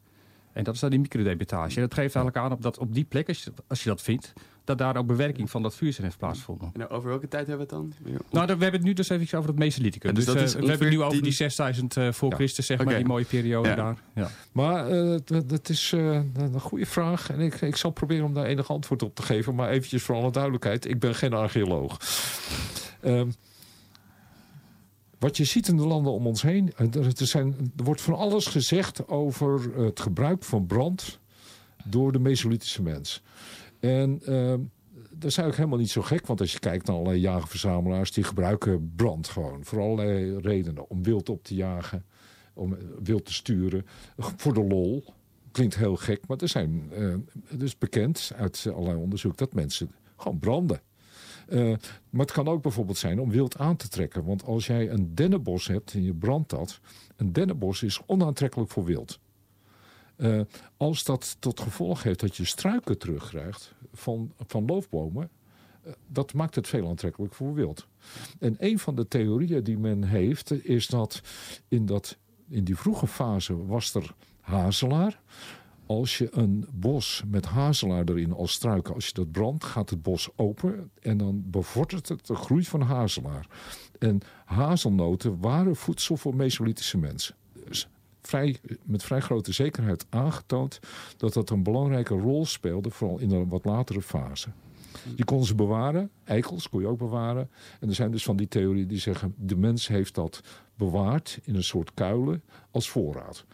[0.54, 1.76] En dat is dan die microdebetage.
[1.76, 3.90] En dat geeft eigenlijk aan op, dat op die plek, als je, dat- als je
[3.90, 4.34] dat vindt,
[4.70, 6.70] dat daar ook bewerking van dat vuursteen heeft plaatsgevonden.
[6.74, 8.14] En over welke tijd hebben we het dan?
[8.32, 10.10] Nou, dan- we hebben het nu dus even over het Mesolithicum.
[10.10, 12.12] Ja, dus dus dat eh, is we hebben het nu over die die- 6000 eh,
[12.12, 12.36] voor Ja.
[12.36, 13.76] Christus, zeg maar, die mooie periode Ja.
[13.76, 13.98] daar.
[14.16, 14.30] Ja.
[14.52, 17.30] Maar eh, dat- is eh, een goede vraag.
[17.30, 19.56] En ik, ik zal proberen om daar enig antwoord op te geven.
[19.56, 20.86] Maar eventjes voor alle duidelijkheid.
[20.88, 21.98] Ik ben geen archeoloog.
[23.02, 23.30] Ehm,
[25.20, 26.74] wat je ziet in de landen om ons heen.
[26.78, 31.20] er zijn, er wordt van alles gezegd over het gebruik van brand.
[31.86, 33.22] Door de Mesolithische mens.
[33.80, 34.60] En ehm,
[34.94, 36.28] dat is eigenlijk helemaal niet zo gek.
[36.28, 38.12] Want als je kijkt naar allerlei jagerverzamelaars.
[38.12, 39.66] Die gebruiken brand gewoon.
[39.66, 40.90] Voor allerlei redenen.
[40.90, 42.06] Om wild op te jagen.
[42.54, 43.86] Om eh, wild te sturen
[44.18, 45.04] voor de lol.
[45.52, 46.92] Klinkt heel gek, maar er zijn
[47.60, 50.82] is bekend uit allerlei onderzoek dat mensen gewoon branden.
[51.50, 51.74] Eh,
[52.10, 54.24] maar het kan ook bijvoorbeeld zijn om wild aan te trekken.
[54.26, 56.80] Want als jij een dennenbos hebt en je brandt dat,
[57.16, 59.20] een dennenbos is onaantrekkelijk voor wild.
[60.20, 60.42] Eh,
[60.78, 65.30] als dat tot gevolg heeft dat je struiken terugkrijgt van, van loofbomen,
[65.84, 67.88] eh, dat maakt het veel aantrekkelijk voor wild.
[68.40, 71.22] En een van de theorieën die men heeft, is dat
[71.68, 72.18] in, dat,
[72.50, 75.22] in die vroege fase was er hazelaar.
[75.86, 80.02] Als je een bos met hazelaar erin als struiken, als je dat brandt, gaat het
[80.02, 83.48] bos open en dan bevordert het de groei van hazelaar.
[84.00, 87.36] En hazelnoten waren voedsel voor Mesolithische mensen.
[87.54, 87.88] Dus
[88.22, 90.80] vrij, met vrij grote zekerheid aangetoond
[91.18, 94.48] dat dat een belangrijke rol speelde, vooral in een wat latere fase.
[95.16, 97.50] Die konden ze bewaren, eikels kon je ook bewaren.
[97.80, 100.42] En er zijn dus van die theorieën die zeggen, de mens heeft dat
[100.76, 103.46] bewaard in een soort kuilen als voorraad.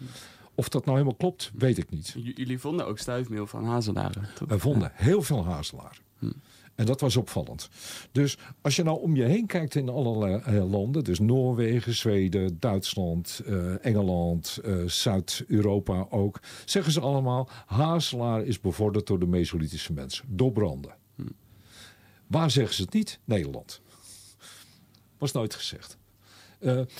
[0.56, 2.16] Of dat nou helemaal klopt, weet ik niet.
[2.18, 4.28] J- jullie vonden ook stuifmeel van hazelaren.
[4.36, 4.48] toch?
[4.50, 6.00] Wij vonden heel veel hazelaar.
[6.76, 7.70] En dat was opvallend.
[8.12, 12.60] Dus als je nou om je heen kijkt in allerlei eh, landen, dus Noorwegen, Zweden,
[12.60, 19.94] Duitsland, eh, Engeland, eh, Zuid-Europa ook, zeggen ze allemaal: hazelaar is bevorderd door de Mesolithische
[19.94, 20.96] mensen, door branden.
[22.28, 23.20] Waar zeggen ze het niet?
[23.26, 23.82] Nederland.
[25.18, 25.98] Was nooit gezegd.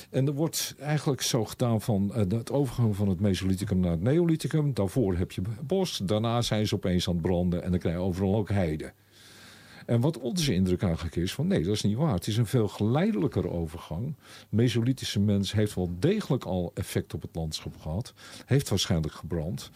[0.10, 4.02] En er wordt eigenlijk zo gedaan van eh, het overgang van het Mesolithicum naar het
[4.02, 4.74] Neolithicum.
[4.74, 8.02] Daarvoor heb je bos, daarna zijn ze opeens aan het branden en dan krijg je
[8.02, 8.94] overal ook heide.
[9.86, 12.14] En wat onze indruk eigenlijk is, van nee, dat is niet waar.
[12.14, 14.16] Het is een veel geleidelijker overgang.
[14.50, 18.14] Mesolithische mens heeft wel degelijk al effect op het landschap gehad.
[18.46, 19.72] Heeft waarschijnlijk gebrand.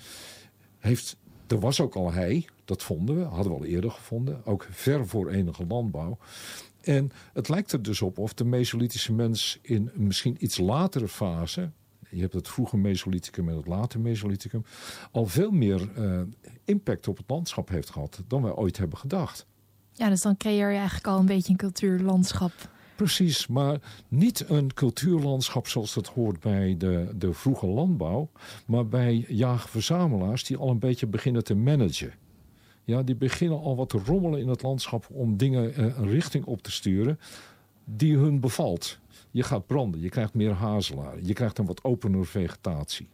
[0.78, 1.18] Heeft,
[1.48, 4.46] er was ook al hei, dat vonden we, hadden we al eerder gevonden.
[4.46, 6.18] Ook ver voor enige landbouw.
[6.82, 11.72] En het lijkt er dus op of de Mesolithische mens in misschien iets latere fase...
[12.10, 14.64] je hebt het vroege Mesolithicum en het late Mesolithicum...
[15.12, 16.22] al veel meer eh,
[16.66, 19.48] impact op het landschap heeft gehad dan wij ooit hebben gedacht.
[20.00, 22.52] Ja, dus dan creëer je eigenlijk al een beetje een cultuurlandschap.
[22.96, 28.30] Precies, maar niet een cultuurlandschap zoals dat hoort bij de, de vroege landbouw,
[28.66, 32.14] maar bij jager-verzamelaars die al een beetje beginnen te managen.
[32.84, 36.46] Ja, die beginnen al wat te rommelen in het landschap om dingen eh, een richting
[36.46, 37.20] op te sturen
[37.86, 39.00] die hun bevalt.
[39.32, 43.08] Je gaat branden, je krijgt meer hazelaar, je krijgt een wat opener vegetatie.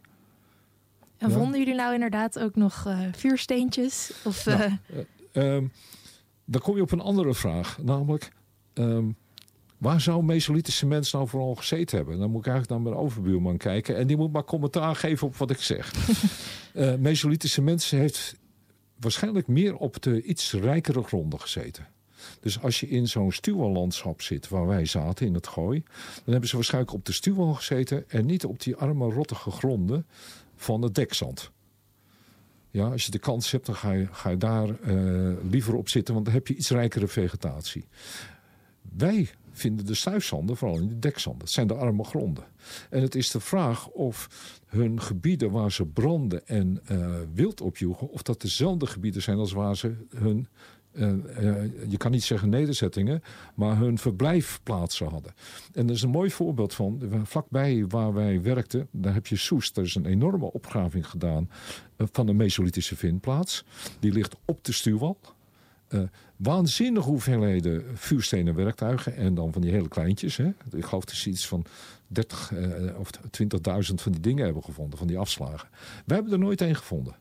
[1.18, 1.36] En Ja.
[1.36, 4.12] vonden jullie nou inderdaad ook nog eh, vuursteentjes?
[4.24, 4.76] Of, Nou, eh,
[5.32, 5.64] Ehm,
[6.46, 8.32] dan kom je op een andere vraag, namelijk
[8.72, 9.04] ehm,
[9.78, 12.18] waar zou Mesolithische mens nou vooral gezeten hebben?
[12.18, 15.36] Dan moet ik eigenlijk naar mijn overbuurman kijken en die moet maar commentaar geven op
[15.36, 15.92] wat ik zeg.
[16.76, 18.36] Eh Mesolithische mens heeft
[19.00, 21.86] waarschijnlijk meer op de iets rijkere gronden gezeten.
[22.40, 25.82] Dus als je in zo'n stuwallandschap zit waar wij zaten in het gooi,
[26.14, 30.06] dan hebben ze waarschijnlijk op de stuwal gezeten en niet op die arme rottige gronden
[30.56, 31.50] van het dekzand.
[32.76, 35.88] Ja, als je de kans hebt, dan ga je, ga je daar eh, liever op
[35.88, 37.84] zitten, want dan heb je iets rijkere vegetatie.
[38.96, 41.40] Wij vinden de stuifzanden vooral in de dekzanden.
[41.40, 42.44] Het zijn de arme gronden.
[42.90, 44.28] En het is de vraag of
[44.66, 48.08] hun gebieden waar ze branden en uh, wild opjoegen...
[48.08, 50.48] of dat dezelfde gebieden zijn als waar ze hun
[51.88, 53.22] je kan niet zeggen nederzettingen,
[53.54, 55.34] maar hun verblijfplaatsen hadden.
[55.72, 59.76] En dat is een mooi voorbeeld van, vlakbij waar wij werkten, daar heb je Soest.
[59.76, 61.50] Er is een enorme opgraving gedaan
[61.96, 63.64] uh, van een Mesolithische vindplaats.
[64.00, 65.18] Die ligt op de stuwwal.
[66.36, 70.36] waanzinnige hoeveelheden vuurstenen werktuigen en dan van die hele kleintjes.
[70.36, 70.52] Hè.
[70.70, 71.64] Ik geloof dat ze iets van
[72.06, 72.52] 30
[72.98, 73.10] of
[73.88, 75.68] 20.000 van die dingen hebben gevonden, van die afslagen.
[76.04, 77.16] We hebben er nooit één gevonden.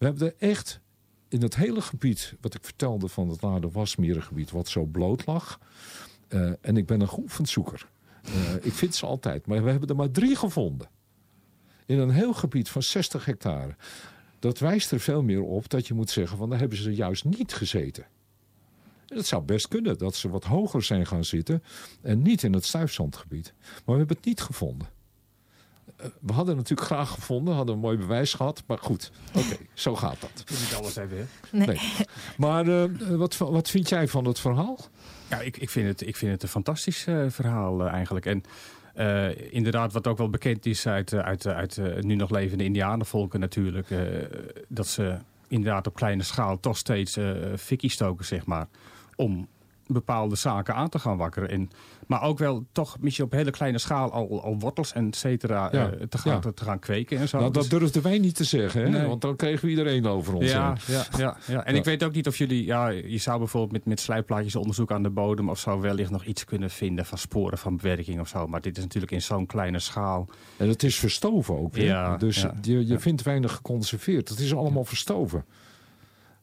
[0.00, 0.80] We hebben er echt
[1.30, 5.60] in het hele gebied, wat ik vertelde van het Lade Wasmerengebied, wat zo bloot lag.
[6.28, 7.88] Uh, en ik ben een geoefend zoeker.
[8.28, 10.88] Uh, ik vind ze altijd, maar we hebben er maar drie gevonden.
[11.86, 13.76] In een heel gebied van 60 hectare.
[14.38, 17.24] Dat wijst er veel meer op dat je moet zeggen van daar hebben ze juist
[17.24, 18.06] niet gezeten.
[19.08, 21.62] En het zou best kunnen dat ze wat hoger zijn gaan zitten
[22.02, 23.52] en niet in het stuifzandgebied.
[23.60, 24.88] Maar we hebben het niet gevonden.
[26.20, 28.62] We hadden het natuurlijk graag gevonden, hadden een mooi bewijs gehad.
[28.66, 30.42] Maar goed, oké, okay, zo gaat dat.
[30.46, 31.24] Je niet alles hebben, hè?
[31.58, 31.66] Nee.
[31.66, 31.80] nee.
[32.36, 34.78] Maar uh, wat, wat vind jij van het verhaal?
[35.30, 38.26] Ja, ik, ik, vind, het, ik vind het een fantastisch uh, verhaal eigenlijk.
[38.26, 38.42] En
[39.50, 43.88] inderdaad, wat ook wel bekend is uit, uit, uit nu nog levende indianenvolken natuurlijk.
[44.68, 47.18] dat ze inderdaad op kleine schaal toch steeds
[47.56, 48.68] fikkie stoken, zeg maar.
[49.16, 49.48] Om
[49.92, 51.50] bepaalde zaken aan te gaan wakkeren.
[51.50, 51.70] En,
[52.06, 55.68] maar ook wel toch misschien op hele kleine schaal al, al wortels en et cetera
[55.72, 56.52] ja, uh, te, gaan, ja.
[56.52, 57.38] te gaan kweken en zo.
[57.38, 58.88] Nou, dat dus, durfden wij niet te zeggen, hè?
[58.88, 59.06] Nee.
[59.06, 60.50] want dan kregen we iedereen over ons.
[60.50, 61.64] Ja, ja, ja, ja.
[61.64, 62.64] En ik weet ook niet of jullie...
[62.64, 65.48] Ja, je zou bijvoorbeeld met, met slijpplaatjes onderzoek aan de bodem...
[65.48, 68.46] of zo wellicht nog iets kunnen vinden van sporen van bewerking of zo.
[68.46, 70.28] Maar dit is natuurlijk in zo'n kleine schaal.
[70.56, 71.76] En het is verstoven ook.
[71.76, 72.16] Hè?
[72.16, 74.28] dus je, je vindt weinig geconserveerd.
[74.28, 75.44] Het is allemaal verstoven.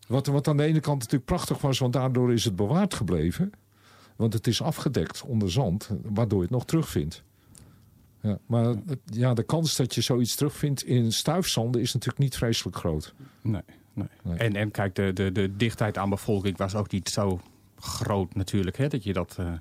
[0.07, 3.51] Wat, wat aan de ene kant natuurlijk prachtig was, want daardoor is het bewaard gebleven.
[4.15, 7.23] Want het is afgedekt onder zand, waardoor je het nog terugvindt.
[8.21, 12.77] Ja, maar ja, de kans dat je zoiets terugvindt in stuifzanden is natuurlijk niet vreselijk
[12.77, 13.13] groot.
[13.41, 13.61] Nee,
[13.93, 14.07] nee.
[14.23, 14.37] nee.
[14.37, 17.41] En, en kijk, de, de, de dichtheid aan bevolking was ook niet zo
[17.79, 18.77] groot natuurlijk.
[18.77, 19.37] Hè, dat je dat...
[19.39, 19.51] Uh,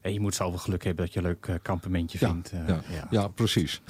[0.00, 2.52] en je moet zoveel geluk hebben dat je een leuk uh, kampementje ja, vindt.
[2.52, 3.06] Uh, ja, ja.
[3.10, 3.80] ja, precies.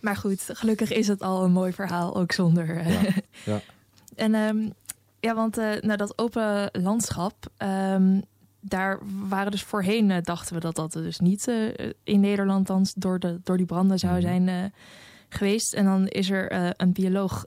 [0.00, 2.88] maar goed, gelukkig is het al een mooi verhaal, ook zonder...
[2.88, 3.00] Ja,
[3.44, 3.60] ja.
[4.14, 4.72] En um,
[5.20, 7.34] ja, want nou, dat open landschap...
[7.58, 8.22] Um,
[8.60, 11.72] daar waren dus voorheen, uh, dachten we dat dat dus niet uh,
[12.04, 14.22] in Nederland dan door, de, door die branden zou Mhm.
[14.22, 14.64] zijn uh,
[15.28, 15.72] geweest.
[15.72, 17.44] En dan is er uh, een bioloog,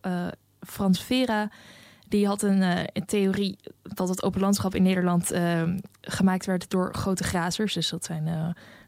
[0.60, 1.52] Frans Vera,
[2.08, 5.32] die had een, een, theorie dat het open landschap in Nederland
[6.02, 7.73] gemaakt werd door grote grazers.
[7.73, 8.23] Dus dat zijn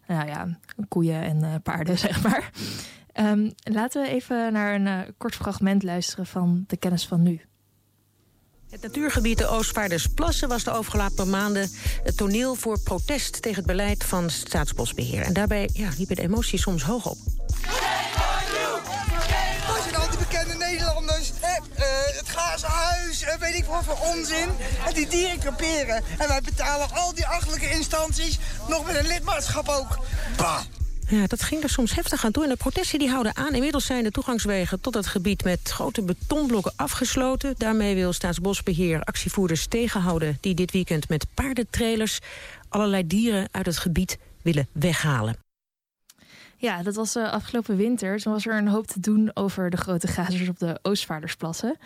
[0.07, 0.57] nou ja,
[0.88, 2.51] koeien en paarden, zeg maar.
[3.13, 7.41] Um, laten we even naar een kort fragment luisteren van de kennis van nu.
[8.75, 11.71] Het natuurgebied de Oostvaardersplassen was de overgelopen maanden
[12.03, 15.21] het toneel voor protest tegen het beleid van Staatsbosbeheer.
[15.21, 17.17] En daarbij ja, liepen de emoties soms hoog op.
[19.67, 21.49] Dat zijn al die bekende Nederlanders, uh,
[22.17, 24.49] het glazen huis, uh, weet ik wat voor onzin.
[24.85, 26.03] En die dieren creperen.
[26.17, 29.99] En wij betalen al die achtelijke instanties, nog met een lidmaatschap ook.
[30.38, 30.59] Bah!
[31.07, 32.43] Ja, dat ging er soms heftig aan toe.
[32.43, 33.53] En de protesten die houden aan.
[33.53, 37.55] Inmiddels zijn de toegangswegen tot het gebied met grote betonblokken afgesloten.
[37.57, 40.37] Daarmee wil Staatsbosbeheer actievoerders tegenhouden...
[40.41, 42.19] die dit weekend met paardentrailers
[42.69, 45.35] allerlei dieren uit het gebied willen weghalen.
[46.57, 48.19] Ja, dat was uh, afgelopen winter.
[48.19, 51.77] Toen was er een hoop te doen over de grote grazers op de Oostvaardersplassen.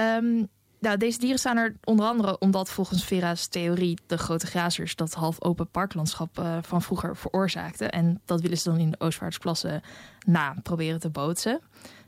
[0.00, 0.48] Um,
[0.80, 5.14] nou, deze dieren staan er onder andere omdat volgens Vera's theorie de grote grazers dat
[5.14, 7.90] half open parklandschap uh, van vroeger veroorzaakten.
[7.90, 9.82] En dat willen ze dan in de Oostvaardersplassen
[10.26, 11.60] na proberen te bootsen.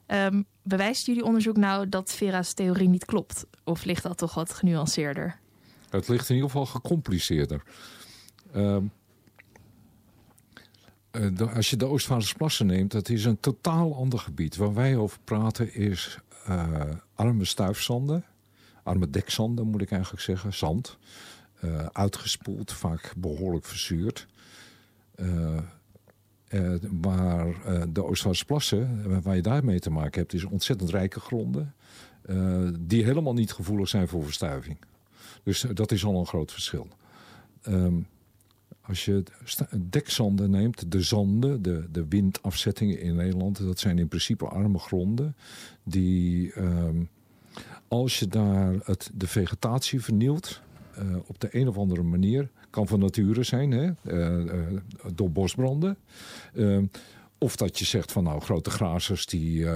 [0.07, 3.47] Um, bewijst jullie onderzoek nou dat Vera's theorie niet klopt?
[3.65, 5.39] Of ligt dat toch wat genuanceerder?
[5.91, 7.63] Het ligt in ieder geval gecompliceerder.
[8.55, 8.77] Uh,
[11.11, 14.57] de, als je de Oostvaardersplassen neemt, dat is een totaal ander gebied.
[14.57, 16.83] Waar wij over praten is uh,
[17.15, 18.25] arme stuifzanden
[18.83, 20.99] arme dekzanden moet ik eigenlijk zeggen, zand.
[21.65, 24.27] Uh, uitgespoeld, vaak behoorlijk verzuurd.
[25.17, 25.59] Uh,
[26.49, 27.55] uh, maar
[27.93, 31.75] de Oostvaardersplassen, waar je daarmee te maken hebt, is ontzettend rijke gronden.
[32.81, 34.79] die helemaal niet gevoelig zijn voor verstuiving.
[35.43, 36.89] Dus dat is al een groot verschil.
[37.69, 38.07] Um,
[38.81, 39.23] als je
[39.77, 45.37] dekzanden neemt, de zanden, de, de windafzettingen in Nederland, dat zijn in principe arme gronden
[45.83, 46.61] die...
[46.61, 47.09] Um,
[47.91, 50.61] als je daar het, de vegetatie vernielt,
[50.99, 54.79] uh, op de een of andere manier, kan van nature zijn, hè, uh, uh,
[55.15, 55.97] door bosbranden.
[57.39, 59.67] Of dat je zegt van nou, grote grazers die,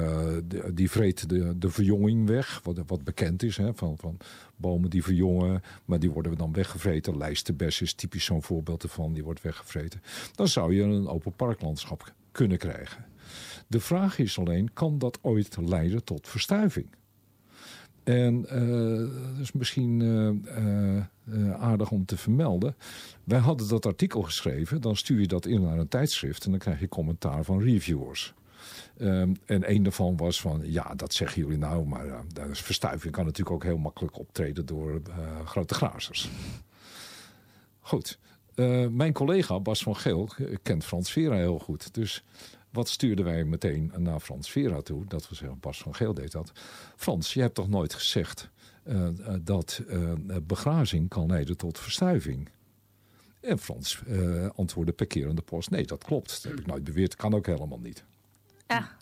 [0.74, 2.60] die vreten de, de verjonging weg.
[2.62, 4.16] Wat, wat bekend is, hè, van, van
[4.56, 5.62] bomen die verjongen.
[5.84, 7.16] Maar die worden dan weggevreten.
[7.16, 9.12] Lijsterbes is typisch zo'n voorbeeld ervan.
[9.12, 10.02] Die wordt weggevreten.
[10.34, 13.04] Dan zou je een open parklandschap kunnen krijgen.
[13.66, 16.86] De vraag is alleen, kan dat ooit leiden tot verstuiving?
[18.04, 18.98] En uh,
[19.32, 22.76] dat is misschien uh, uh, aardig om te vermelden.
[23.24, 24.80] Wij hadden dat artikel geschreven.
[24.80, 26.44] Dan stuur je dat in naar een tijdschrift.
[26.44, 28.34] En dan krijg je commentaar van reviewers.
[28.98, 31.86] Um, en een daarvan was van, ja, dat zeggen jullie nou.
[31.86, 32.18] Maar uh,
[32.52, 35.02] verstuiving kan natuurlijk ook heel makkelijk optreden door
[35.44, 36.30] grote grazers.
[37.80, 38.18] Goed.
[38.90, 40.28] mijn collega Bas van Geel
[40.62, 41.94] kent Frans Vera heel goed.
[41.94, 42.24] Dus
[42.74, 45.04] wat stuurden wij meteen naar Frans Vera toe?
[45.06, 46.52] Dat we zeggen, Bas van Geel deed dat.
[46.96, 48.50] Frans, je hebt toch nooit gezegd
[48.86, 49.08] uh,
[49.40, 52.48] dat uh, begrazing kan leiden tot verstuiving?
[53.40, 56.42] En Frans uh, antwoordde per keer aan de post, nee, dat klopt.
[56.42, 58.04] Dat heb ik nooit beweerd, kan ook helemaal niet.
[58.66, 58.96] Ja.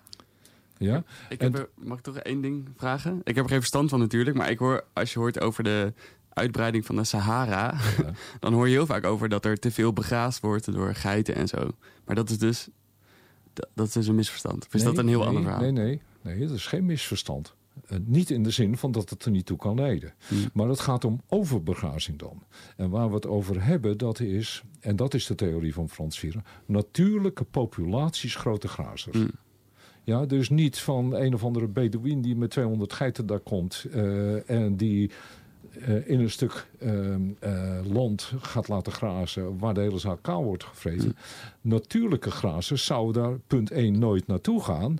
[0.78, 1.04] Ja?
[1.28, 3.20] Ik heb er, mag ik toch één ding vragen?
[3.24, 5.92] Ik heb er geen verstand van natuurlijk, maar ik hoor, als je hoort over de
[6.28, 8.12] uitbreiding van de Sahara, ja.
[8.40, 11.48] dan hoor je heel vaak over dat er te veel begraasd wordt door geiten en
[11.48, 11.70] zo.
[12.04, 12.68] Maar dat is dus
[13.74, 14.66] dat is een misverstand.
[14.66, 15.60] Of is nee, dat een heel nee, ander verhaal?
[15.60, 17.54] Nee, nee, nee, dat is geen misverstand.
[17.90, 20.14] Uh, niet in de zin van dat het er niet toe kan leiden.
[20.28, 20.50] Hmm.
[20.52, 22.42] Maar het gaat om overbegrazing dan.
[22.76, 26.18] En waar we het over hebben, dat is, en dat is de theorie van Frans
[26.18, 29.16] Vieren, natuurlijke populaties grote grazers.
[29.16, 29.30] Hmm.
[30.04, 34.50] Ja, dus niet van een of andere Bedouin die met 200 geiten daar komt uh,
[34.50, 35.10] en die
[35.78, 40.44] uh, in een stuk uh, uh, land gaat laten grazen waar de hele zaak kaal
[40.44, 41.06] wordt gevreten.
[41.06, 41.14] Mm.
[41.70, 44.98] Natuurlijke grazers zouden daar punt 1 nooit naartoe gaan.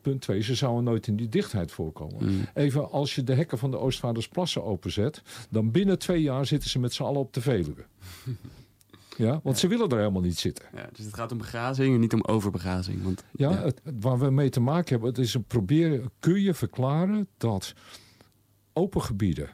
[0.00, 2.24] Punt 2, ze zouden nooit in die dichtheid voorkomen.
[2.24, 2.44] Mm.
[2.54, 6.78] Even als je de hekken van de Oostvaardersplassen openzet, dan binnen twee jaar zitten ze
[6.78, 7.84] met z'n allen op de Veluwe.
[9.18, 10.64] Ja, want ze willen er helemaal niet zitten.
[10.74, 13.02] Ja, dus het gaat om begrazing en niet om overbegrazing.
[13.02, 13.62] Want, ja, ja.
[13.62, 17.74] Het, waar we mee te maken hebben, het is een proberen, kun je verklaren dat
[18.72, 19.48] open gebieden,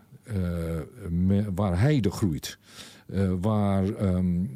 [1.09, 2.59] me, waar heide groeit,
[3.07, 4.51] uh, waar um,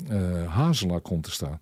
[0.46, 1.60] hazelaar komt te staan,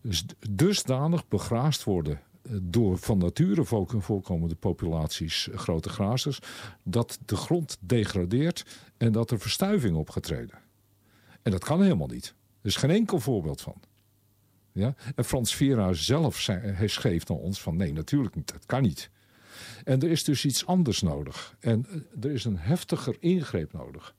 [0.00, 2.20] dus dusdanig begraasd worden
[2.62, 3.64] door van nature
[4.00, 6.38] voorkomende populaties grote grazers,
[6.82, 10.58] dat de grond degradeert en dat er verstuiving opgetreden.
[11.42, 12.34] En dat kan helemaal niet.
[12.60, 13.74] Er is geen enkel voorbeeld van.
[14.72, 14.94] Ja?
[15.14, 18.82] En Frans Vera zelf zei, hij schreef naar ons van nee, natuurlijk niet, dat kan
[18.82, 19.10] niet.
[19.84, 21.56] En er is dus iets anders nodig.
[21.60, 21.86] En
[22.20, 24.14] er is een heftiger ingreep nodig.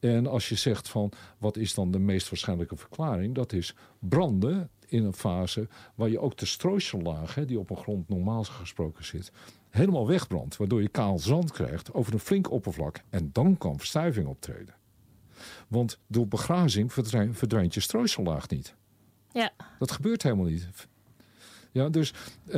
[0.00, 4.70] En als je zegt van wat is dan de meest waarschijnlijke verklaring, dat is branden
[4.86, 9.32] in een fase waar je ook de strooisellaag, die op een grond normaal gesproken zit,
[9.70, 10.56] helemaal wegbrandt.
[10.56, 13.02] Waardoor je kaal zand krijgt over een flink oppervlak.
[13.10, 14.74] En dan kan verstuiving optreden.
[15.68, 18.74] Want door begrazing verdwijnt, verdwijnt je strooisellaag niet.
[19.32, 19.52] Ja.
[19.78, 20.68] Dat gebeurt helemaal niet.
[21.72, 22.12] Ja, dus
[22.46, 22.52] uh,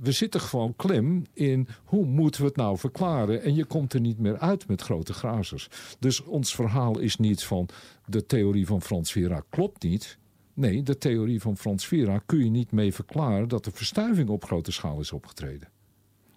[0.00, 3.42] we zitten gewoon klem in hoe moeten we het nou verklaren.
[3.42, 5.68] En je komt er niet meer uit met grote grazers.
[5.98, 7.68] Dus ons verhaal is niet van
[8.06, 10.18] de theorie van Frans Vera klopt niet.
[10.54, 14.44] Nee, de theorie van Frans Vera kun je niet mee verklaren dat er verstuiving op
[14.44, 15.68] grote schaal is opgetreden.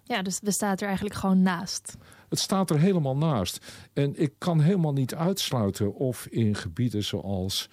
[0.04, 1.96] Ja, dus we staan er eigenlijk gewoon naast.
[2.28, 3.88] Het staat er helemaal naast.
[3.92, 7.68] En ik kan helemaal niet uitsluiten of in gebieden zoals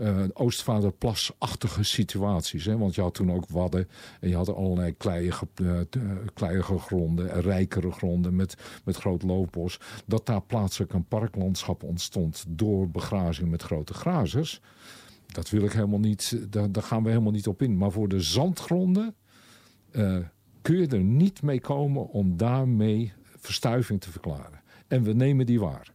[0.00, 2.64] uh, Oostvaarderplasachtige situaties.
[2.64, 2.78] Hè?
[2.78, 3.88] Want je had toen ook wadden
[4.20, 5.80] en je had allerlei kleiige, uh,
[6.34, 9.80] kleiige gronden en rijkere gronden met, met groot loopbos.
[10.06, 14.60] Dat daar plaatselijk een parklandschap ontstond door begrazing met grote grazers.
[15.26, 17.76] Dat wil ik helemaal niet, daar, daar gaan we helemaal niet op in.
[17.76, 19.14] Maar voor de zandgronden
[19.92, 20.16] uh,
[20.62, 24.60] kun je er niet mee komen om daarmee verstuiving te verklaren.
[24.88, 25.92] En we nemen die waar.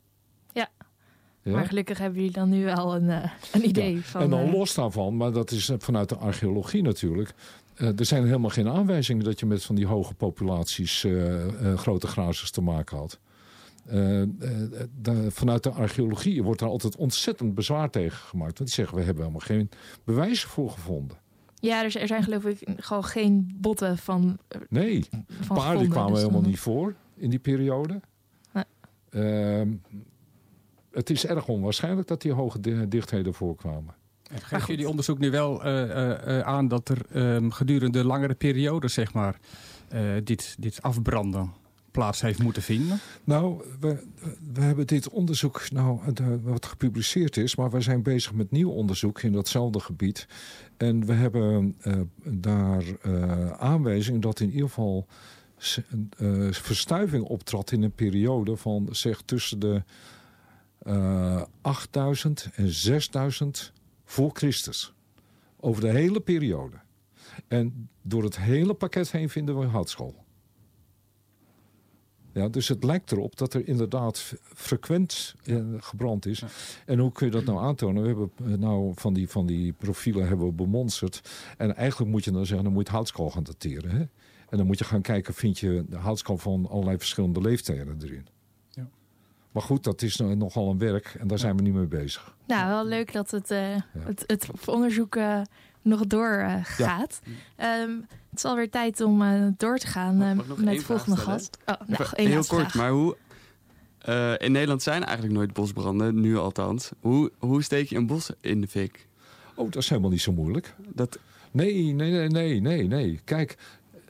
[1.48, 1.54] Ja.
[1.54, 4.02] Maar gelukkig hebben jullie dan nu al een, uh, een idee ja.
[4.02, 4.22] van...
[4.22, 4.54] En dan uh...
[4.54, 7.34] los daarvan, maar dat is vanuit de archeologie natuurlijk...
[7.78, 11.06] Uh, er zijn helemaal geen aanwijzingen dat je met van die hoge populaties
[11.76, 13.20] grote grazers te maken had.
[15.02, 18.58] De, vanuit de archeologie wordt er altijd ontzettend bezwaar tegen gemaakt.
[18.58, 19.70] Want die zeggen, we hebben helemaal geen
[20.04, 21.18] bewijzen voor gevonden.
[21.60, 24.38] Ja, er, er zijn geloof ik gewoon geen botten van
[24.70, 26.50] Nee, van paarden gevonden, kwamen dus helemaal dan...
[26.50, 28.02] niet voor in die periode.
[28.52, 29.80] Nee.
[30.98, 33.94] Het is erg onwaarschijnlijk dat die hoge dichtheden voorkwamen.
[34.32, 38.93] En geeft jullie onderzoek nu wel uh, uh, aan dat er um, gedurende langere periodes,
[38.93, 39.39] zeg maar,
[39.93, 41.52] uh, dit, dit afbranden
[41.91, 43.00] plaats heeft moeten vinden?
[43.24, 44.04] Nou, we,
[44.54, 46.00] we hebben dit onderzoek, nou,
[46.43, 50.28] wat gepubliceerd is, maar we zijn bezig met nieuw onderzoek in datzelfde gebied.
[50.78, 51.76] En we hebben
[52.24, 52.84] daar
[53.58, 55.08] aanwijzing dat in ieder geval
[56.18, 59.84] uh, verstuiving optrad in een periode van zeg tussen de
[60.88, 63.74] uh, 8000 en 6000
[64.04, 64.94] voor Christus.
[65.60, 66.76] Over de hele periode.
[67.48, 70.26] En door het hele pakket heen vinden we houtskool.
[72.38, 76.44] Ja, dus het lijkt erop dat er inderdaad frequent eh, gebrand is.
[76.86, 78.02] En hoe kun je dat nou aantonen?
[78.02, 81.22] We hebben eh, nou van die, van die profielen hebben we bemonsterd.
[81.58, 83.92] En eigenlijk moet je dan zeggen, dan moet je het houtskool gaan dateren.
[83.92, 84.00] Hè?
[84.50, 88.28] En dan moet je gaan kijken, vind je de houtskool van allerlei verschillende leeftijden erin.
[89.58, 92.36] Maar goed, dat is nogal een werk en daar zijn we niet mee bezig.
[92.47, 95.41] Nou, wel leuk dat het, eh, het, het onderzoek eh,
[95.82, 97.20] nog doorgaat.
[97.55, 97.89] Ehm,
[98.30, 101.58] het is alweer tijd om eh, door te gaan eh, met de volgende gast.
[101.66, 102.76] Oh, nou, Even één heel kort, vraag.
[102.76, 103.18] maar hoe...
[103.99, 106.91] eh, in Nederland zijn eigenlijk nooit bosbranden, nu althans.
[106.99, 109.08] Hoe, hoe steek je een bos in de fik?
[109.55, 110.76] Oh, dat is helemaal niet zo moeilijk.
[110.88, 111.20] Dat,
[111.51, 113.20] Nee, nee, nee, nee, nee, nee.
[113.24, 113.58] Kijk,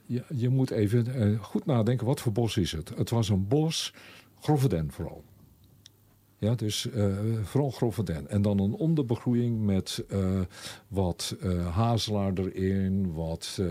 [0.05, 2.91] je, je moet even eh, goed nadenken, wat voor bos is het?
[2.97, 3.93] Het was een bos,
[4.41, 5.23] grove den vooral.
[6.39, 8.29] Ja, dus eh, vooral grove den.
[8.29, 10.39] En dan een onderbegroeiing met eh,
[10.87, 13.61] wat eh, hazelaar erin, wat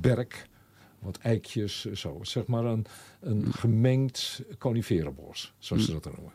[0.00, 0.48] berk,
[0.98, 2.18] wat eikjes, zo.
[2.22, 2.86] Zeg maar een,
[3.20, 6.32] een gemengd coniferenbos, zoals ze dat dan noemen.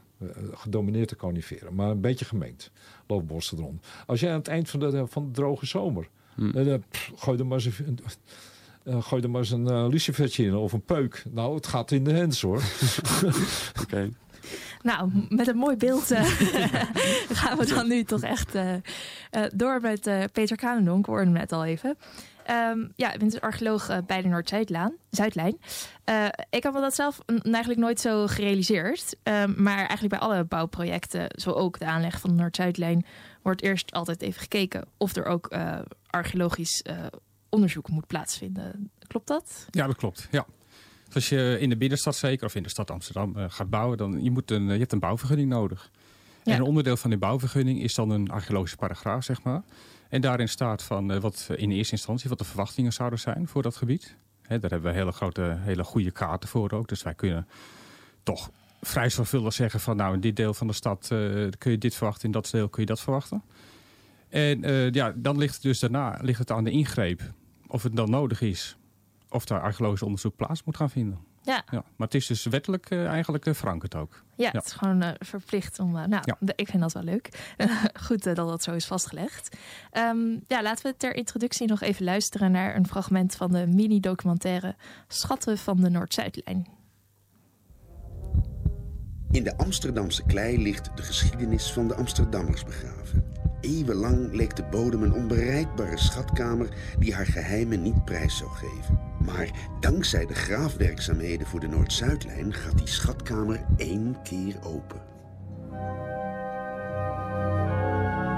[0.53, 2.71] Gedomineerde coniferen, maar een beetje gemengd.
[3.07, 3.79] Loofbossen erom.
[4.05, 6.09] Als jij aan het eind van de, van de droge zomer...
[6.89, 7.79] pff, gooi er maar eens
[8.83, 11.23] een, gooi er maar eens een lucifertje in of een peuk.
[11.29, 12.63] Nou, het gaat in de hens hoor.
[13.83, 14.09] Oké.
[14.81, 16.23] Nou, met een mooi beeld eh,
[17.39, 18.81] gaan we dan nu toch echt eh, eh,
[19.53, 21.05] door met Peter Kanendonk.
[21.05, 21.97] We hoorden net al even.
[22.45, 24.93] Ehm, ja, ik ben dus archeoloog bij de Noord-Zuidlijn.
[25.09, 25.57] Zuidlijn.
[26.49, 29.15] Ik heb me dat zelf eigenlijk nooit zo gerealiseerd.
[29.23, 33.05] Ehm, maar eigenlijk bij alle bouwprojecten, zo ook de aanleg van de Noord-Zuidlijn,
[33.41, 35.53] wordt eerst altijd even gekeken of er ook
[36.09, 36.83] archeologisch
[37.49, 38.91] onderzoek moet plaatsvinden.
[39.07, 39.67] Klopt dat?
[39.69, 40.27] Ja, dat klopt.
[40.31, 40.45] Ja.
[41.11, 43.97] Dus als je in de binnenstad zeker, of in de stad Amsterdam eh, gaat bouwen,
[43.97, 45.91] dan je, moet een, eh, je hebt een bouwvergunning nodig.
[46.43, 46.51] Ja.
[46.51, 49.61] En een onderdeel van die bouwvergunning is dan een archeologische paragraaf, zeg maar.
[50.09, 53.61] En daarin staat van eh, wat in eerste instantie wat de verwachtingen zouden zijn voor
[53.61, 54.15] dat gebied.
[54.41, 56.87] Hè, daar hebben we hele grote, hele goede kaarten voor ook.
[56.87, 57.47] Dus wij kunnen
[58.23, 58.51] toch
[58.81, 61.07] vrij zorgvuldig zeggen van nou in dit deel van de stad
[61.57, 63.43] kun je dit verwachten, in dat deel kun je dat verwachten.
[64.29, 64.61] En
[64.93, 67.21] ja, dan ligt het dus daarna ligt het aan de ingreep
[67.67, 68.77] of het dan nodig is
[69.31, 71.19] of daar archeologisch onderzoek plaats moet gaan vinden.
[71.43, 71.63] Ja.
[71.71, 74.23] Ja, maar het is dus wettelijk eh, eigenlijk eh, verankerd ook.
[74.35, 74.57] Ja, Ja.
[74.59, 75.91] het is gewoon eh, verplicht om.
[75.91, 76.35] nou, Ja.
[76.39, 77.53] de- ik vind dat wel leuk.
[78.07, 79.57] Goed dat dat zo is vastgelegd.
[79.91, 80.17] Ehm,
[80.47, 84.75] ja, laten we ter introductie nog even luisteren naar een fragment van de mini-documentaire
[85.07, 86.67] Schatten van de Noord-Zuidlijn.
[89.31, 93.23] In de Amsterdamse klei ligt de geschiedenis van de Amsterdammers begraven.
[93.61, 96.69] Eeuwenlang leek de bodem een onbereikbare schatkamer
[96.99, 98.99] die haar geheimen niet prijs zou geven.
[99.25, 105.01] Maar dankzij de graafwerkzaamheden voor de Noord-Zuidlijn gaat die schatkamer één keer open.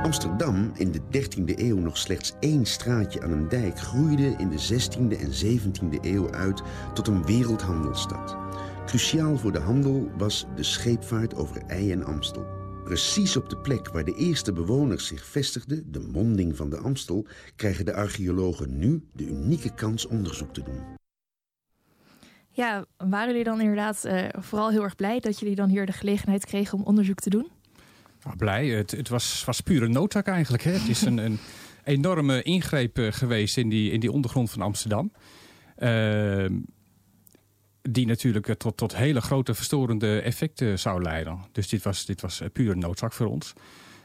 [0.04, 4.60] Amsterdam, in de 13e eeuw nog slechts één straatje aan een dijk, groeide in de
[4.72, 6.62] 16e en 17e eeuw uit
[6.94, 8.38] tot een wereldhandelsstad.
[8.86, 12.53] Cruciaal voor de handel was de scheepvaart over IJ en Amstel.
[12.84, 17.28] Precies op de plek waar de eerste bewoners zich vestigden, de monding van de Amstel,
[17.56, 20.80] krijgen de archeologen nu de unieke kans onderzoek te doen.
[22.50, 25.92] Ja, waren jullie dan inderdaad eh, vooral heel erg blij dat jullie dan hier de
[25.92, 27.52] gelegenheid kregen om onderzoek te doen?
[28.24, 28.68] Nou, blij.
[28.68, 30.64] Het, het was, was pure noodzaak eigenlijk.
[30.64, 30.72] Hè.
[30.72, 31.40] Het is een, een
[31.84, 35.12] enorme ingreep eh, geweest in die, in die ondergrond van Amsterdam.
[35.76, 36.60] Ehm,
[37.90, 41.40] die natuurlijk eh, tot, tot hele grote verstorende effecten zou leiden.
[41.52, 43.54] Dus dit was, dit was eh, pure noodzaak voor ons.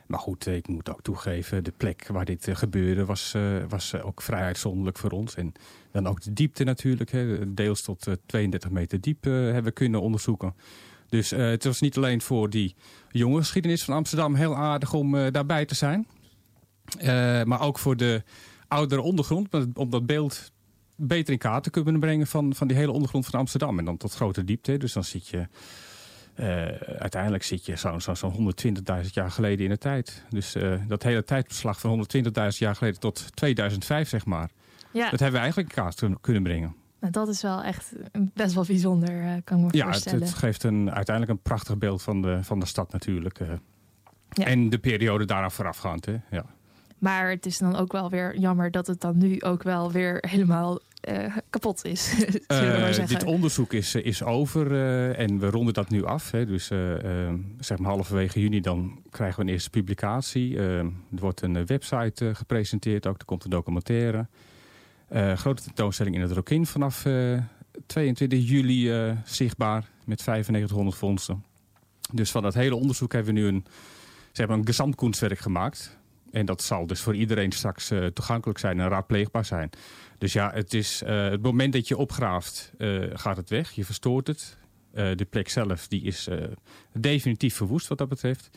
[0.06, 3.34] Maar goed, ik moet ook toegeven, de plek waar dit eh, gebeurde was,
[3.68, 5.34] was ook vrij uitzonderlijk voor ons.
[5.34, 5.52] En
[5.92, 7.10] dan ook de diepte natuurlijk.
[7.56, 10.54] Deels tot eh, 32 meter diep hebben we kunnen onderzoeken.
[11.08, 12.74] Dus het was niet alleen voor die
[13.10, 16.06] jonge geschiedenis van Amsterdam heel aardig om daarbij te zijn.
[17.44, 18.22] Maar ook voor de
[18.68, 20.52] oudere ondergrond, om dat beeld
[21.00, 23.78] beter in kaart te kunnen brengen van, van die hele ondergrond van Amsterdam.
[23.78, 24.76] En dan tot grote diepte.
[24.76, 25.46] Dus dan zit je,
[26.34, 26.46] eh,
[26.98, 30.24] uiteindelijk zit je zo'n zo, zo'n 120.000 jaar geleden in de tijd.
[30.28, 34.50] Dus eh, dat hele tijdbeslag van 120.000 jaar geleden tot 2005, zeg maar.
[34.92, 36.74] Ja, Dat hebben we eigenlijk in kaart kun- kunnen brengen.
[37.00, 37.92] nou, dat is wel echt
[38.34, 40.20] best wel bijzonder, eh, kan ik me Ja, het, voorstellen.
[40.20, 43.38] het geeft een, uiteindelijk een prachtig beeld van de, van de stad natuurlijk.
[44.30, 44.44] Ja.
[44.44, 46.04] En de periode daaraan voorafgaand.
[46.06, 46.16] Hè?
[46.30, 46.44] Ja.
[46.98, 50.24] Maar het is dan ook wel weer jammer dat het dan nu ook wel weer
[50.28, 52.14] helemaal eh, kapot is.
[52.48, 53.08] zeggen.
[53.08, 54.72] dit onderzoek is, eh, is over
[55.14, 56.30] en we ronden dat nu af.
[56.30, 56.46] Hè.
[56.46, 56.66] Dus
[57.58, 60.58] zeg maar halverwege juni dan krijgen we een eerste publicatie.
[60.58, 64.26] Er wordt een website gepresenteerd, ook er komt een documentaire.
[65.34, 67.38] Grote tentoonstelling in het Rokin vanaf eh,
[67.86, 71.44] 22 juli zichtbaar met 9500 vondsten.
[72.12, 73.64] Dus van dat hele onderzoek hebben we nu een,
[74.32, 75.97] zeg maar een gezamtkunstwerk gemaakt.
[76.30, 79.70] En dat zal dus voor iedereen straks toegankelijk zijn en raadpleegbaar zijn.
[80.18, 82.72] Dus ja, het, is, het moment dat je opgraaft,
[83.12, 83.70] gaat het weg.
[83.70, 84.56] Je verstoort het.
[84.92, 86.28] de plek zelf die is
[86.92, 88.50] definitief verwoest wat dat betreft.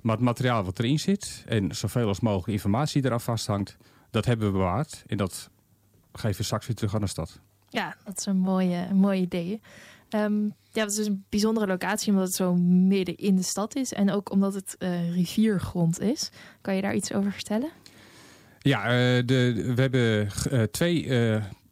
[0.00, 3.76] Maar het materiaal wat erin zit en zoveel als mogelijk informatie eraf vasthangt,
[4.10, 5.04] dat hebben we bewaard.
[5.06, 5.50] En dat
[6.12, 7.40] geven we straks weer terug aan de stad.
[7.68, 9.60] Ja, dat is een mooie, een mooi idee.
[10.14, 13.76] Um, ja, het is dus een bijzondere locatie omdat het zo midden in de stad
[13.76, 13.92] is.
[13.92, 16.30] En ook omdat het uh, riviergrond is.
[16.60, 17.70] Kan je daar iets over vertellen?
[18.58, 21.08] Ja, uh, de, we hebben uh, twee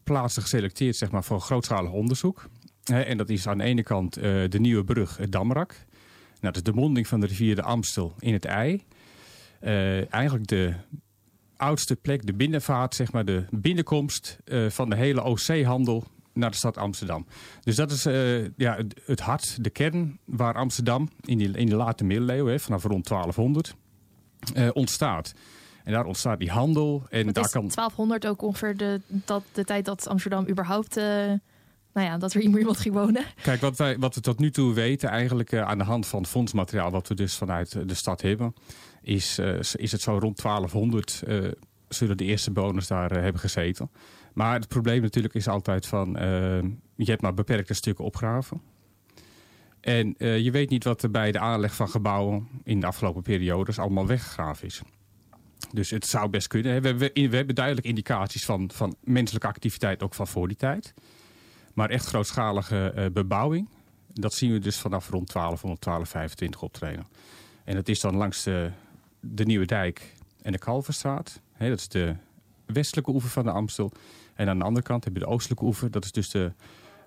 [0.05, 2.49] plaatsen geselecteerd zeg maar, voor grootschalig onderzoek.
[2.85, 5.75] en dat is aan de ene kant de Nieuwe Brug, Damrak.
[6.41, 8.83] Nou, dat is de monding van de rivier de Amstel in het IJ.
[10.11, 10.75] eigenlijk de
[11.57, 16.05] oudste plek, de binnenvaart, zeg maar de binnenkomst van de hele Oostzeehandel
[16.39, 17.27] naar de stad Amsterdam.
[17.63, 21.67] Dus dat is uh, ja, het, het, hart, de kern waar Amsterdam in, die, in
[21.67, 23.75] de late middeleeuwen, vanaf rond 1200,
[24.55, 25.35] uh, eh, ontstaat.
[25.85, 27.03] En daar ontstaat die handel.
[27.11, 27.69] En dat daar is kan...
[27.75, 30.95] 1200 ook ongeveer de, dat, de tijd dat Amsterdam überhaupt...
[30.95, 31.41] nou
[31.93, 33.25] ja, dat er iemand ging wonen.
[33.43, 36.91] Kijk, wat, wij, wat we tot nu toe weten, eigenlijk aan de hand van fondsmateriaal...
[36.91, 38.55] wat we dus vanuit de stad hebben
[39.09, 39.39] is,
[39.75, 41.53] is het zo rond 1200 uh, eh,
[41.89, 43.91] zullen de eerste bewoners daar hebben gezeten.
[44.39, 46.13] Maar het probleem natuurlijk is altijd van,
[46.95, 48.61] je hebt maar beperkte stukken opgraven.
[49.81, 53.79] En je weet niet wat er bij de aanleg van gebouwen in de afgelopen periodes
[53.79, 54.83] allemaal weggegraven is.
[55.73, 56.83] Dus het zou best kunnen.
[56.83, 60.95] We, we, we hebben duidelijk indicaties van, van menselijke activiteit ook van voor die tijd.
[61.75, 63.69] Maar echt grootschalige bebouwing,
[64.13, 67.07] dat zien we dus vanaf rond 1200, 1225 optreden.
[67.65, 68.71] En dat is dan langs de,
[69.21, 71.41] de Nieuwe Dijk en de Kalverstraat.
[71.59, 72.17] dat is de
[72.67, 73.93] westelijke oever van de Amstel.
[74.39, 75.91] En aan de andere kant heb je de oostelijke oever.
[75.91, 76.53] Dat is dus de,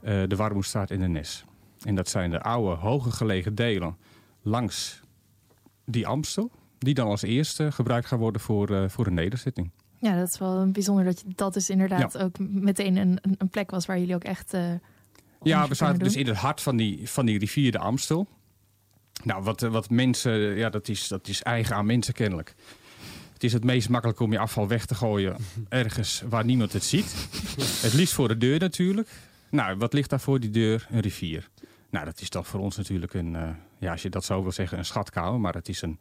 [0.04, 1.46] uh, de Warmoestraat en de Nes.
[1.84, 3.98] En dat zijn de oude, hoger gelegen delen
[4.42, 5.02] langs
[5.86, 6.52] die Amstel.
[6.78, 9.72] Die dan als eerste gebruikt gaan worden voor, uh, voor een nederzetting.
[10.00, 13.72] Ja, dat is wel bijzonder dat je, dat is inderdaad ook meteen een, een plek
[13.72, 14.54] was waar jullie ook echt...
[14.54, 14.72] Uh,
[15.42, 18.28] ja, we zaten dus in het hart van die, van die rivier de Amstel.
[19.24, 22.56] Nou, wat, wat mensen, ja, dat is, dat is eigen aan mensen kennelijk.
[23.42, 25.36] Het is het meest makkelijk om je afval weg te gooien
[25.70, 27.28] ergens waar niemand het ziet.
[27.82, 29.10] Het liefst voor de deur natuurlijk.
[29.50, 30.88] Nou, wat ligt daar voor die deur?
[30.92, 31.50] Een rivier.
[31.90, 34.52] Nou, dat is toch voor ons natuurlijk een, uh, ja, als je dat zo wil
[34.52, 35.40] zeggen, een schatkamer.
[35.40, 36.00] Maar het is een,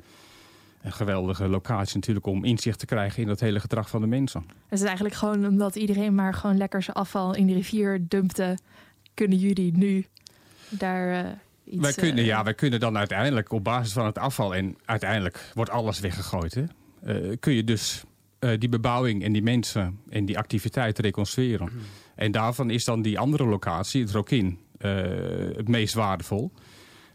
[0.82, 4.45] een geweldige locatie natuurlijk om inzicht te krijgen in het hele gedrag van de mensen.
[4.68, 8.59] Het is eigenlijk gewoon omdat iedereen maar gewoon lekker zijn afval in de rivier dumpte,
[9.14, 10.07] kunnen jullie nu
[10.68, 11.24] daar...
[11.24, 11.30] Uh
[11.64, 14.55] wij kunnen, eh, ja, wij kunnen dan uiteindelijk op basis van het afval...
[14.55, 16.55] en uiteindelijk wordt alles weggegooid.
[16.55, 16.64] Hè?
[17.07, 18.05] Uh, kun je dus
[18.40, 21.68] uh, die bebouwing en die mensen en die activiteiten reconstrueren.
[21.72, 21.78] Mm.
[22.14, 24.94] En daarvan is dan die andere locatie, het Rokin, uh,
[25.57, 26.53] het meest waardevol.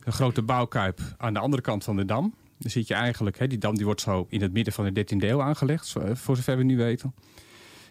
[0.03, 2.33] Een grote bouwkuip aan de andere kant van de dam.
[2.57, 5.05] Dan zit je eigenlijk, hè, die dam die wordt zo in het midden van de
[5.05, 7.13] 13e eeuw aangelegd, voor zover we nu weten.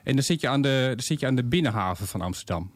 [0.03, 2.70] En dan zit je aan de, dan zit je aan de binnenhaven van Amsterdam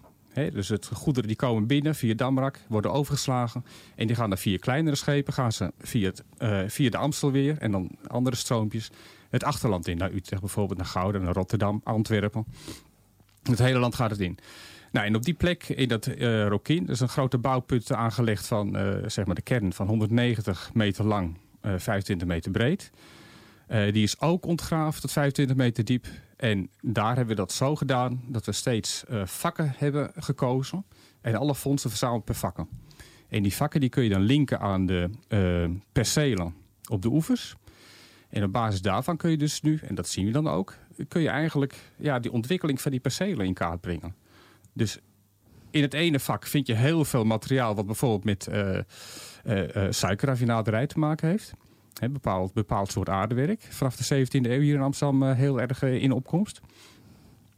[0.47, 3.65] dus het goederen die komen binnen via Damrak, worden overgeslagen.
[3.97, 7.33] En die gaan naar vier kleinere schepen, gaan ze via, het, uh, via de Amstel
[7.33, 8.91] weer en dan andere stroompjes
[9.31, 9.97] het achterland in.
[9.97, 12.45] Naar Utrecht bijvoorbeeld, naar Gouden, naar Rotterdam, Antwerpen.
[13.43, 14.39] Het hele land gaat het in.
[14.93, 18.77] Nou, en op die plek, in dat uh, Rokin, is een grote bouwput aangelegd van
[18.77, 22.91] uh, zeg maar de kern van 190 meter lang, 25 meter breed.
[23.69, 26.07] die is ook ontgraven tot 25 meter diep.
[26.39, 30.85] En daar hebben we dat zo gedaan dat we steeds uh, vakken hebben gekozen.
[31.21, 32.69] En alle fondsen verzameld per vakken.
[33.29, 36.55] En die vakken die kun je dan linken aan de uh, percelen
[36.91, 37.55] op de oevers.
[38.29, 40.75] En op basis daarvan kun je dus nu, en dat zien we dan ook...
[41.09, 44.15] kun je eigenlijk ja, die ontwikkeling van die percelen in kaart brengen.
[44.73, 44.99] Dus
[45.71, 47.75] in het ene vak vind je heel veel materiaal...
[47.75, 48.79] wat bijvoorbeeld met uh,
[49.91, 51.55] suikerraffinaderij te maken heeft
[52.01, 53.67] een bepaald, bepaald soort aardewerk.
[53.71, 56.61] Vanaf de 17e eeuw hier in Amsterdam uh, heel erg uh, in opkomst.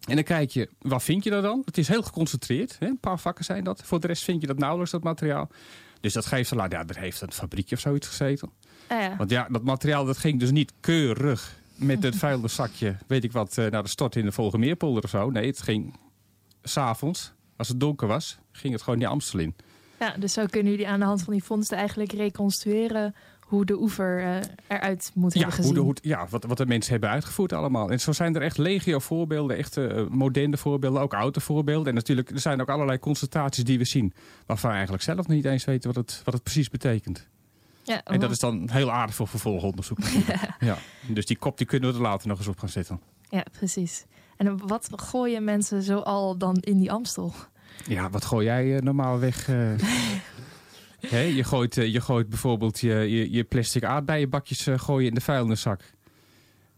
[0.08, 1.62] En dan kijk je, wat vind je daar dan?
[1.64, 2.76] Het is heel geconcentreerd.
[2.78, 2.86] Hè?
[2.86, 3.82] Een paar vakken zijn dat.
[3.84, 5.48] Voor de rest vind je dat nauwelijks, dat materiaal.
[6.00, 8.50] Dus dat geeft al, ja, er heeft een fabriekje of zoiets gezeten.
[8.86, 9.16] Ah, ja.
[9.16, 13.56] Want ja, dat materiaal dat ging dus niet keurig met het vuilniszakje, weet ik wat,
[13.56, 15.30] uh, naar de stort in de Volgemeerpolder of zo.
[15.30, 15.94] Nee, het ging
[16.62, 19.54] s'avonds, als het donker was, ging het gewoon die Amstel in.
[19.98, 23.14] Ja, dus zo kunnen jullie aan de hand van die vondsten eigenlijk reconstrueren
[23.50, 24.36] hoe de oever uh,
[24.66, 25.76] eruit moet ja, hebben gezien.
[25.76, 27.90] Hoe de, hoe, ja, wat, wat de mensen hebben uitgevoerd allemaal.
[27.90, 31.88] En zo zijn er echt legio voorbeelden, echt uh, moderne voorbeelden, ook oude voorbeelden.
[31.88, 34.12] En natuurlijk, er zijn ook allerlei concentraties die we zien...
[34.46, 37.28] waarvan we eigenlijk zelf niet eens weten wat het, wat het precies betekent.
[37.82, 39.98] Ja, en dat is dan heel aardig voor vervolgonderzoek.
[40.26, 40.56] ja.
[40.60, 40.78] ja.
[41.06, 43.00] Dus die kop die kunnen we er later nog eens op gaan zetten.
[43.28, 44.04] Ja, precies.
[44.36, 47.34] En wat gooien mensen zo al dan in die Amstel?
[47.86, 49.48] Ja, wat gooi jij uh, normaal weg?
[51.08, 55.20] je, gooit, eh, je gooit bijvoorbeeld je, je, je plastic aardbeienbakjes uh, gooi in de
[55.20, 55.82] vuilniszak.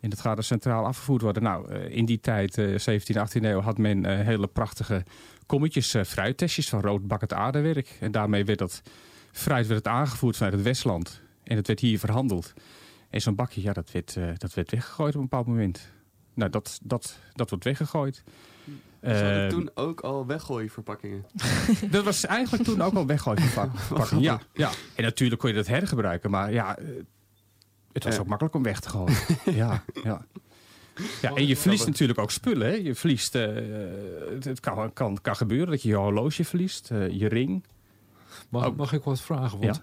[0.01, 1.43] En dat gaat er centraal afgevoerd worden.
[1.43, 5.05] Nou, in die tijd, 17, 18 eeuw, had men hele prachtige
[5.47, 7.97] kommetjes fruittestjes van roodbakkend aardewerk.
[8.01, 8.83] En daarmee werd dat
[9.33, 11.23] fruit werd het aangevoerd vanuit het Westland.
[11.45, 12.53] En het werd hier verhandeld.
[13.11, 15.93] En zo'n bakje, ja, dat werd, dat werd weggegooid op een bepaald moment.
[16.35, 18.23] Nou, dat, dat, dat wordt weggegooid.
[19.03, 21.27] Ze hadden toen ook al weggooiverpakkingen.
[21.91, 24.23] dat was eigenlijk toen ook al weggooiverpakkingen.
[24.23, 24.71] ja, ja.
[24.95, 26.79] En natuurlijk kon je dat hergebruiken, maar ja,
[27.93, 29.17] het was ook makkelijk om weg te gooien.
[29.63, 30.27] ja, ja.
[31.23, 32.67] Ja, en je verliest natuurlijk ook spullen.
[32.67, 32.75] Hè?
[32.75, 33.47] Je verliest, uh,
[34.41, 37.65] het kan, kan, kan gebeuren dat je je horloge verliest, uh, je ring.
[38.49, 39.59] Mag, mag ik wat vragen?
[39.59, 39.81] Want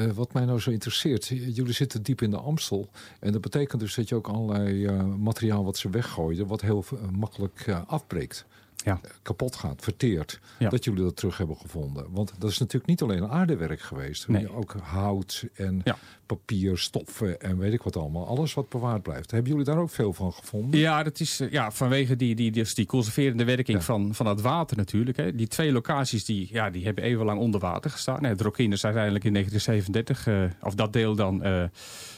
[0.00, 2.88] uh, wat mij nou zo interesseert, jullie zitten diep in de Amstel.
[3.20, 7.68] En dat betekent dus dat je ook allerlei materiaal wat ze weggooien, wat heel makkelijk
[7.86, 8.46] afbreekt
[8.84, 9.00] ja.
[9.22, 10.40] kapot gaat, verteert.
[10.58, 12.06] Dat jullie dat terug hebben gevonden.
[12.10, 14.28] Want dat is natuurlijk niet alleen aardewerk geweest.
[14.28, 14.52] Nee.
[14.52, 15.82] Ook hout en
[16.26, 18.26] papier, stoffen en weet ik wat allemaal.
[18.26, 19.30] Alles wat bewaard blijft.
[19.30, 20.80] Hebben jullie daar ook veel van gevonden?
[20.80, 24.40] Ja, dat is eh, ja, vanwege die, die, dus die conserverende werking van, van het
[24.40, 25.16] water natuurlijk.
[25.16, 25.34] Hè.
[25.34, 28.24] Die twee locaties die, ja, die hebben even lang onder water gestaan.
[28.24, 31.64] Het Rokin is uiteindelijk in 1937, uh, of dat deel dan, uh,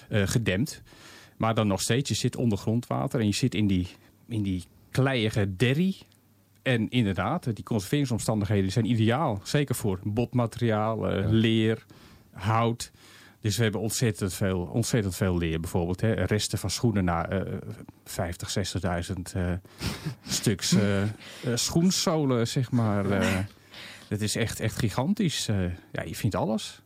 [0.09, 0.83] gedempt.
[1.37, 3.89] Maar dan nog steeds, je zit onder grondwater en je zit in die,
[4.29, 5.97] in die kleiige derry
[6.63, 9.41] en inderdaad, die conserveringsomstandigheden zijn ideaal.
[9.43, 11.85] Zeker voor botmateriaal, uh, leer,
[12.33, 12.91] hout.
[13.41, 16.01] Dus we hebben ontzettend veel, ontzettend veel leer bijvoorbeeld.
[16.01, 16.13] Hè.
[16.13, 17.57] Resten van schoenen na uh,
[18.05, 18.57] 50,
[19.07, 19.53] 60.000 uh,
[20.27, 21.03] stuks uh,
[21.55, 23.09] schoensolen, zeg maar.
[24.09, 25.47] dat is echt, echt gigantisch.
[25.93, 26.83] ja, je vindt alles.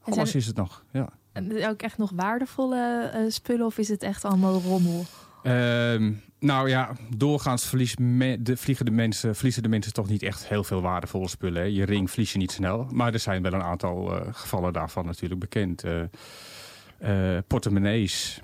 [0.00, 1.08] Alles is het nog, ja.
[1.32, 5.04] En ook echt nog waardevolle spullen of is het echt allemaal rommel?
[5.42, 7.94] Ehm, nou ja, doorgaans verlies
[8.38, 11.62] de, vliegen de mensen, verliezen de mensen toch niet echt heel veel waardevolle spullen.
[11.62, 11.68] Hè.
[11.68, 12.86] Je ring verlies je niet snel.
[12.92, 15.84] Maar er zijn wel een aantal uh, gevallen daarvan natuurlijk bekend.
[15.84, 16.02] Uh,
[17.02, 18.40] uh, portemonnees,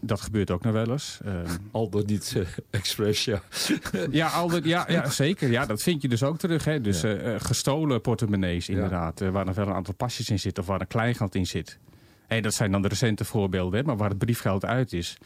[0.00, 1.18] dat gebeurt ook nog wel eens.
[1.26, 1.32] Uh,
[1.70, 3.42] al dat niet uh, expres, ja.
[4.10, 5.50] ja, al dat, ja, ja, zeker.
[5.50, 6.64] Ja, dat vind je dus ook terug.
[6.64, 6.80] Hè.
[6.80, 7.38] Dus ja.
[7.38, 9.20] gestolen portemonnees inderdaad.
[9.20, 11.78] waar nog wel een aantal pasjes in zitten of waar een kleingeld in zit.
[12.26, 13.80] Hey, dat zijn dan de recente voorbeelden.
[13.80, 15.18] Hè, maar waar het briefgeld uit is...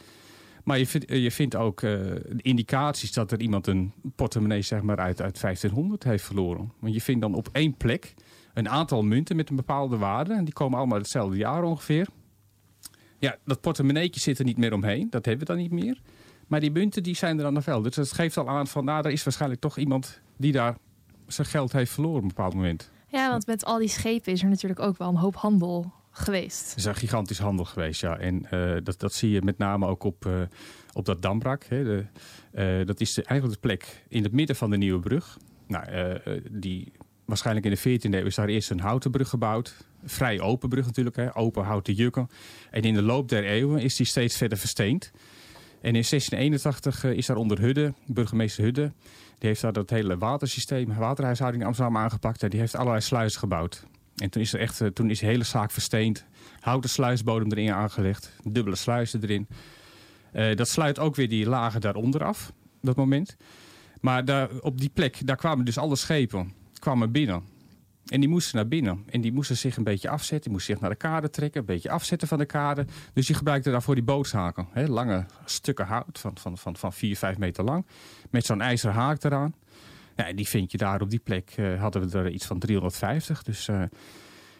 [0.63, 1.99] Maar je, vindt, je vindt ook uh,
[2.37, 6.71] indicaties dat er iemand een portemonnee zeg maar, uit, uit 1500 heeft verloren.
[6.79, 8.13] Want je vindt dan op één plek
[8.53, 10.33] een aantal munten met een bepaalde waarde.
[10.33, 12.07] En die komen allemaal hetzelfde jaar ongeveer.
[13.19, 15.09] Ja, dat portemonneetje zit er niet meer omheen.
[15.09, 16.01] Dat hebben we dan niet meer.
[16.47, 17.81] Maar die munten die zijn er dan nog wel.
[17.81, 20.77] Dus dat geeft al aan van, nou, er is waarschijnlijk toch iemand die daar
[21.27, 22.91] zijn geld heeft verloren op een bepaald moment.
[23.07, 26.69] Ja, want met al die schepen is er natuurlijk ook wel een hoop handel geweest.
[26.69, 28.17] Het is een gigantisch handel geweest, ja.
[28.17, 30.41] En uh, dat, dat zie je met name ook op, uh,
[30.93, 31.63] op dat Dambrak.
[31.63, 31.83] Hè.
[31.83, 32.05] De,
[32.79, 35.37] uh, dat is eigenlijk de plek in het midden van de Nieuwe Brug.
[35.67, 36.19] Nou,
[36.51, 36.91] die,
[37.25, 39.75] waarschijnlijk in de 14e eeuw is daar eerst een houten brug gebouwd.
[40.05, 41.35] Vrij open brug natuurlijk, hè.
[41.35, 42.29] open houten jukken.
[42.71, 45.11] En in de loop der eeuwen is die steeds verder versteend.
[45.81, 48.91] En in 1681 is daar onder Hudde, burgemeester Hudde...
[49.37, 52.43] die heeft daar dat hele watersysteem, waterhuishouding Amsterdam aangepakt...
[52.43, 53.85] en die heeft allerlei sluizen gebouwd.
[54.15, 56.25] En toen is, er echt, eh, toen is de hele zaak versteend.
[56.59, 58.31] Houten sluisbodem erin aangelegd.
[58.43, 59.47] Dubbele sluizen erin.
[60.33, 62.51] Uh, dat sluit ook weer die lagen daaronder af.
[62.81, 63.37] Dat moment.
[64.01, 67.43] Maar daar, op die plek, daar kwamen dus alle schepen kwamen binnen.
[68.05, 69.03] En die moesten naar binnen.
[69.09, 70.41] En die moesten zich een beetje afzetten.
[70.41, 71.59] Die moesten zich naar de kade trekken.
[71.59, 72.85] Een beetje afzetten van de kade.
[73.13, 74.67] Dus die gebruikten daarvoor die bootshaken.
[74.71, 77.85] Hè, lange stukken hout van, van, van, van 4, 5 meter lang.
[78.29, 79.55] Met zo'n ijzeren haak eraan.
[80.15, 81.53] Ja, die vind je daar op die plek.
[81.57, 83.43] Uh, hadden we er iets van 350.
[83.43, 83.89] Dus uh, en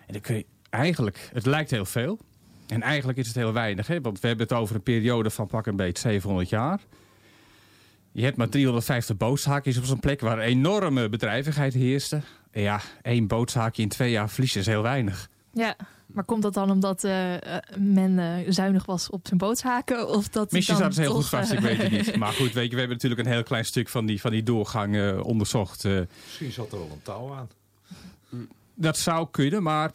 [0.08, 2.20] dan kun je eigenlijk, het lijkt heel veel.
[2.68, 3.88] En eigenlijk is het heel weinig.
[3.88, 4.01] Hè?
[4.01, 6.80] Want we hebben het over een periode van pak een beetje 700 jaar.
[8.12, 12.22] Je hebt maar 350 bootshaakjes op zo'n plek waar enorme bedrijvigheid heerste.
[12.51, 15.30] Ja, één bootshaakje in twee jaar verliezen is heel weinig.
[15.54, 15.76] Ja,
[16.06, 17.34] maar komt dat dan omdat uh,
[17.78, 20.10] men uh, zuinig was op zijn bootshaken?
[20.10, 22.16] Of dat Misschien staat het heel goed vast, ik weet het niet.
[22.24, 24.43] Maar goed, weet je, we hebben natuurlijk een heel klein stuk van die, van die
[24.43, 25.84] doorgang uh, onderzocht.
[25.84, 27.49] Misschien zat er wel een touw aan.
[28.74, 29.91] Dat zou kunnen, maar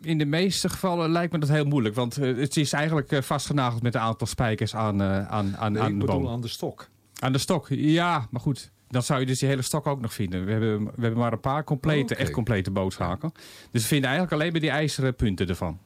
[0.00, 1.94] in de meeste gevallen lijkt me dat heel moeilijk.
[1.94, 6.04] Want het is eigenlijk vastgenageld met een aantal spijkers aan, aan, aan, nee, aan de
[6.04, 6.28] boom.
[6.28, 6.88] aan de stok.
[7.18, 8.70] Aan de stok, ja, maar goed.
[8.92, 10.44] Dan zou je dus die hele stok ook nog vinden.
[10.44, 12.24] We hebben, we hebben maar een paar complete, okay.
[12.24, 13.32] echt complete boodschaken.
[13.70, 15.78] Dus we vinden eigenlijk alleen maar die ijzeren punten ervan.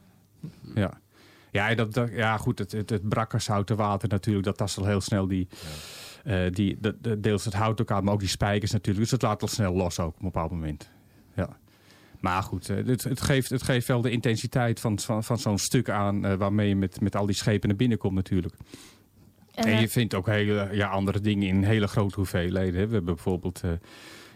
[0.75, 1.01] Ja.
[1.51, 5.01] Ja, dat, dat, ja goed, het, het, het brakkershouten water natuurlijk, dat tast al heel
[5.01, 5.49] snel die,
[6.25, 6.45] ja.
[6.45, 9.03] uh, die de, de, deels het hout ook aan, maar ook die spijkers natuurlijk.
[9.03, 10.91] Dus het laat al snel los ook op een bepaald moment.
[11.35, 11.57] Ja.
[12.21, 15.59] Maar goed, uh, het, het, geeft, het geeft wel de intensiteit van, van, van zo'n
[15.59, 18.55] stuk aan, uh, waarmee je met, met al die schepen naar binnen komt natuurlijk.
[19.57, 22.81] En, en je vindt ook hele ja, andere dingen in hele grote hoeveelheden.
[22.81, 22.87] Hè.
[22.87, 23.63] We hebben bijvoorbeeld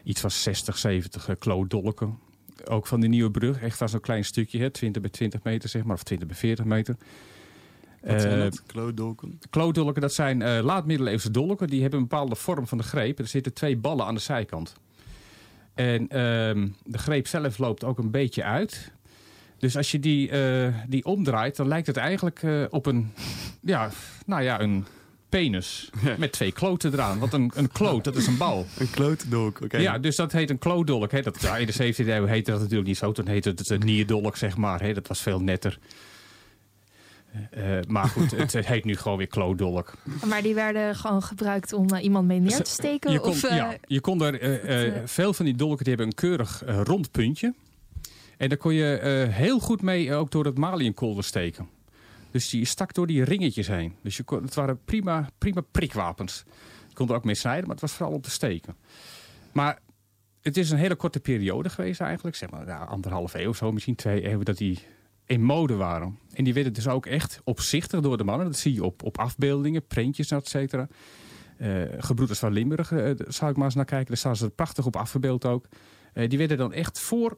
[0.05, 2.19] iets van 60, 70 kloodolken
[2.65, 3.61] ook van de nieuwe brug.
[3.61, 6.37] Echt van zo'n klein stukje, hè, 20 bij 20 meter zeg maar, of 20 bij
[6.37, 6.97] 40 meter.
[8.03, 8.63] Wat zijn Eh, dat?
[8.67, 9.39] Klootdolken?
[9.51, 11.67] Klootdolken, dat zijn eh laat-middeleeuwse dolken.
[11.67, 13.19] Die hebben een bepaalde vorm van de greep.
[13.19, 14.75] Er zitten twee ballen aan de zijkant.
[15.75, 18.93] En ehm, de greep zelf loopt ook een beetje uit.
[19.59, 23.13] Dus als je die, eh, die omdraait, dan lijkt het eigenlijk eh, op een,
[23.61, 23.91] ja,
[24.27, 24.87] nou ja, een
[25.31, 27.19] penis met twee kloten eraan.
[27.19, 28.67] Want een, een kloot, dat is een bal.
[28.79, 29.79] Een klootdolk, oké.
[29.79, 31.13] Ja, dus dat heet een klootdolk.
[31.13, 31.23] Hè.
[31.23, 33.13] Dat, ja, in de 17e eeuw heette dat natuurlijk niet zo.
[33.13, 34.83] Toen heette het een nierdolk, zeg maar.
[34.83, 34.93] Hè.
[34.93, 35.79] Dat was veel netter.
[37.51, 39.95] Eh, maar goed, het, heet nu gewoon weer klootdolk.
[40.27, 43.13] Maar die werden gewoon gebruikt om eh, iemand mee neer te steken?
[43.13, 45.89] Je kon, of, eh, ja, je kon er, eh, eh, veel van die dolken die
[45.95, 47.55] hebben een keurig eh, rond puntje.
[48.37, 51.69] En daar kon je eh, heel goed mee ook door het maliënkolder steken.
[52.31, 53.95] Dus die stak door die ringetjes heen.
[54.03, 56.45] Dus je kon, het waren prima, prima prikwapens.
[56.89, 58.77] Je kon er ook mee snijden, maar het was vooral om te steken.
[59.53, 59.79] Maar
[60.41, 62.37] het is een hele korte periode geweest eigenlijk.
[62.37, 64.79] Zeg maar anderhalf eeuw zo, misschien twee eeuwen, dat die
[65.31, 66.19] in mode waren.
[66.33, 68.47] En die werden dus ook echt opzichtig door de mannen.
[68.47, 70.89] Dat zie je op, op afbeeldingen, prentjes, et cetera.
[71.57, 74.07] Eh, Gebroeders van Limburg, eh, daar zou ik maar eens naar kijken.
[74.07, 75.67] Daar staan ze prachtig op afgebeeld ook.
[76.13, 77.37] Eh, die werden dan echt voor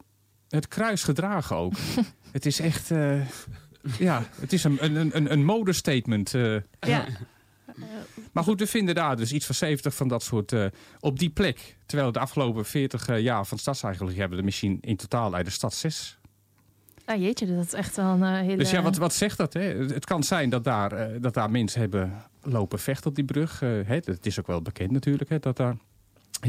[0.48, 1.72] het kruis gedragen ook.
[2.32, 2.90] het is echt...
[3.98, 6.34] ja, het is een, een, een, een modestatement.
[6.34, 6.56] eh.
[6.80, 7.04] ja.
[8.32, 10.66] Maar goed, we vinden daar dus iets van 70 van dat soort eh,
[11.00, 11.76] op die plek.
[11.86, 15.50] Terwijl de afgelopen 40 eh, jaar van stadseigenlijk hebben we misschien in totaal uit de
[15.50, 16.18] stad 6
[17.04, 18.56] Ah, jeetje, dat is echt wel een hele...
[18.56, 19.52] dus ja, wat, wat zegt dat?
[19.52, 19.60] Hè?
[19.62, 23.60] Het kan zijn dat daar, dat daar mensen hebben lopen vechten op die brug.
[23.60, 23.94] Hè?
[24.04, 25.76] Het is ook wel bekend natuurlijk hè, dat daar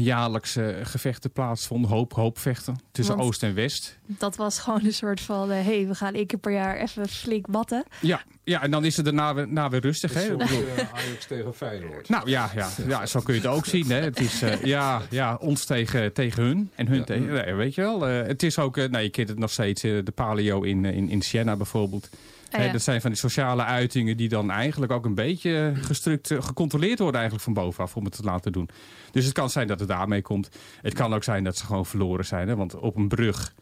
[0.02, 1.90] jaarlijks eh, gevechten plaatsvonden.
[1.90, 3.98] Hoop, hoop vechten tussen Want- Oost en West.
[4.06, 5.50] Dat was gewoon een soort van...
[5.50, 7.84] Hé, hey, we gaan één keer per jaar even flink batten.
[8.00, 10.14] Ja, ja en dan is het daarna weer, na weer rustig.
[10.14, 10.36] Hè?
[10.36, 12.08] Bedoel, eh, Ajax tegen Feyenoord.
[12.08, 13.90] Nou ja, ja, ja, zo kun je het ook zien.
[13.90, 14.00] Hè.
[14.00, 17.04] Het is eh, ja, ja, ons tegen, tegen hun en hun Ja.
[17.04, 17.26] tegen...
[17.32, 18.76] Nee, weet je wel, eh, het is ook...
[18.76, 21.56] eh, nou, je kent het nog steeds, eh, de paleo in, eh, in, in Siena
[21.56, 22.08] bijvoorbeeld.
[22.54, 26.42] Ah, dat zijn van die sociale uitingen die dan eigenlijk ook een beetje gestruct, eh,
[26.42, 28.68] gecontroleerd worden eigenlijk van bovenaf om het te laten doen.
[29.10, 30.48] Dus het kan zijn dat het daarmee komt.
[30.82, 32.48] Het kan ook zijn dat ze gewoon verloren zijn.
[32.48, 32.56] Hè?
[32.56, 33.54] Want op een brug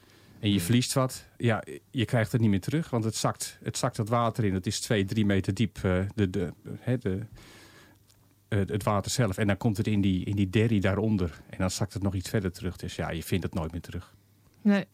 [0.42, 2.90] en je verliest wat, ja, je krijgt het niet meer terug.
[2.90, 4.54] Want het zakt, het zakt het water in.
[4.54, 7.18] Het is twee, drie meter diep, eh, de, de, hè, de,
[8.48, 9.38] eh, het water zelf.
[9.38, 11.40] En dan komt het in die, in die derry daaronder.
[11.50, 12.76] En dan zakt het nog iets verder terug.
[12.76, 14.14] Dus ja, je vindt het nooit meer terug.
[14.62, 14.84] Nee.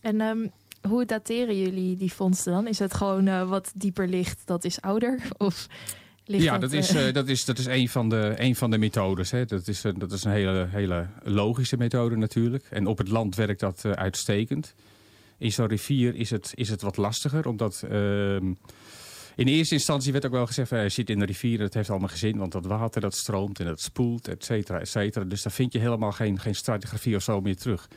[0.00, 0.46] En ehm,
[0.88, 2.66] hoe dateren jullie die vondsten dan?
[2.66, 5.20] Is het gewoon eh, wat dieper ligt, dat is ouder?
[5.38, 5.66] Of
[6.24, 8.70] ligt ja, dat, is, eh, eh, dat is, dat is een, van de, een van
[8.70, 9.30] de methodes.
[9.30, 9.44] Hè.
[9.44, 12.64] Dat, is, dat is een hele, hele logische methode natuurlijk.
[12.70, 14.74] En op het land werkt dat uitstekend.
[15.38, 17.84] In zo'n rivier is het, is het wat lastiger, omdat...
[17.90, 18.52] ehm,
[19.36, 22.08] in eerste instantie werd ook wel gezegd, je zit in de rivier, dat heeft allemaal
[22.08, 25.24] gezin, want dat water dat stroomt en dat spoelt, et cetera, et cetera.
[25.24, 27.88] Dus daar vind je helemaal geen, geen stratigrafie of zo meer terug.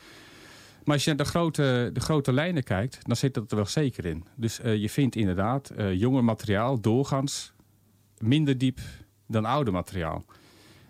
[0.86, 3.66] Maar als je naar de grote, de grote lijnen kijkt, dan zit dat er wel
[3.66, 4.26] zeker in.
[4.36, 7.54] Dus eh, je vindt inderdaad eh, jonger materiaal doorgaans
[8.18, 8.80] minder diep
[9.28, 10.24] dan oude materiaal.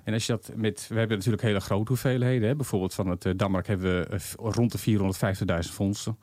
[0.04, 2.48] En als je dat met, we hebben natuurlijk hele grote hoeveelheden.
[2.48, 2.56] Hè?
[2.56, 5.00] Bijvoorbeeld van het uh, hebben we rond de
[5.68, 6.18] 450.000 vondsten.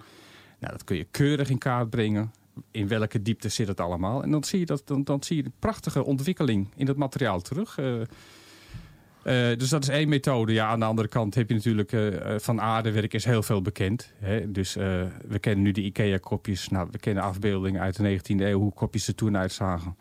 [0.58, 2.32] Nou, dat kun je keurig in kaart brengen.
[2.70, 4.22] In welke diepte zit het allemaal?
[4.22, 7.40] En dan zie je, dat, dan, dan zie je een prachtige ontwikkeling in het materiaal
[7.40, 7.78] terug.
[9.24, 10.52] Eh, eh, dus dat is één methode.
[10.52, 14.12] Ja, aan de andere kant heb je natuurlijk eh, van aardewerk is heel veel bekend.
[14.18, 14.52] Hè?
[14.52, 16.68] Dus eh, we kennen nu de IKEA-kopjes.
[16.68, 19.96] Nou, we kennen afbeeldingen uit de 19e eeuw, hoe kopjes er toen uitzagen.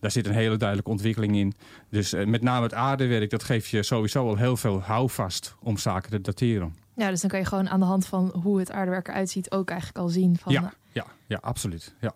[0.00, 1.54] Daar zit een hele duidelijke ontwikkeling in.
[1.88, 5.78] Dus eh, met name het aardewerk, dat geeft je sowieso al heel veel houvast om
[5.78, 6.76] zaken te dateren.
[6.94, 9.50] Ja, dus dan kan je gewoon aan de hand van hoe het aardewerk eruit ziet
[9.50, 10.52] ook eigenlijk al zien van...
[10.52, 11.94] Ja, ja, ja, absoluut.
[12.00, 12.14] Ja.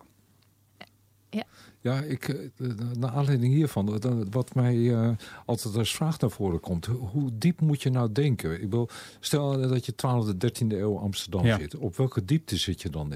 [1.29, 1.43] Ja,
[1.91, 2.67] ik, eh,
[2.99, 3.99] naar aanleiding hiervan,
[4.31, 5.09] wat mij eh,
[5.45, 6.85] altijd als vraag naar voren komt.
[6.85, 8.53] Hoe diep moet je nou denken?
[8.53, 11.57] Ik bedoel, stel dat je 12e, 13e eeuw Amsterdam Ja.
[11.57, 11.75] zit.
[11.75, 13.13] Op welke diepte zit je dan?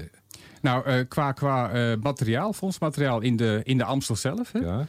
[0.62, 4.52] Nou, eh, qua, qua materiaal, fondsmateriaal in de, in de Amstel zelf.
[4.52, 4.58] Hè?
[4.58, 4.86] Ja?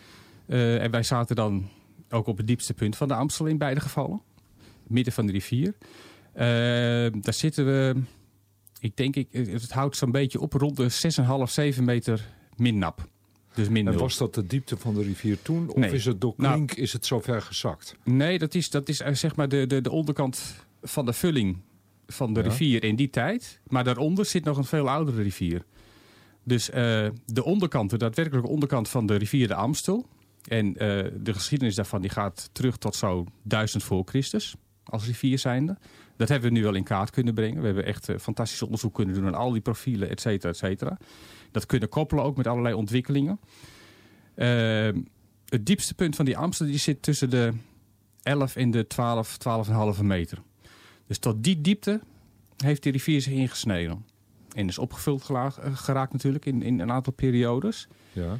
[0.79, 1.69] En wij zaten dan
[2.09, 4.21] ook op het diepste punt van de Amstel in beide gevallen.
[4.87, 5.75] Midden van de rivier.
[7.21, 8.01] Daar zitten we,
[8.79, 10.89] ik denk, ik, het houdt zo'n beetje op rond de
[11.47, 13.07] 6,5, 7 meter min nap.
[13.59, 15.69] Dus min En was dat de diepte van de rivier toen?
[15.69, 15.91] Of Nee.
[15.91, 17.95] is het door Nou- klink is het zo ver gezakt?
[18.03, 21.57] Nee, dat is, dat is eh, zeg maar de, de, de onderkant van de vulling
[22.07, 22.45] van de Ja.
[22.49, 23.59] rivier in die tijd.
[23.67, 25.65] Maar daaronder zit nog een veel oudere rivier.
[26.43, 30.05] Dus eh, de onderkant, de daadwerkelijke onderkant van de rivier de Amstel.
[30.47, 34.55] En eh, de geschiedenis daarvan die gaat terug tot zo 1000 voor Christus.
[34.83, 35.77] Als rivier zijnde.
[36.17, 37.59] Dat hebben we nu wel in kaart kunnen brengen.
[37.59, 40.97] We hebben echt fantastisch onderzoek kunnen doen aan al die profielen, et cetera, et cetera.
[41.51, 43.39] Dat kunnen koppelen ook met allerlei ontwikkelingen.
[44.35, 44.89] Eh,
[45.45, 47.53] het diepste punt van die Amstel die zit tussen de
[48.23, 49.37] 11 en de 12,
[49.97, 50.41] 12,5 meter.
[51.07, 52.01] Dus tot die diepte
[52.57, 54.05] heeft die rivier zich ingesneden.
[54.53, 57.87] En is opgevuld eh, geraakt natuurlijk in, in een aantal periodes.
[58.13, 58.37] Ja.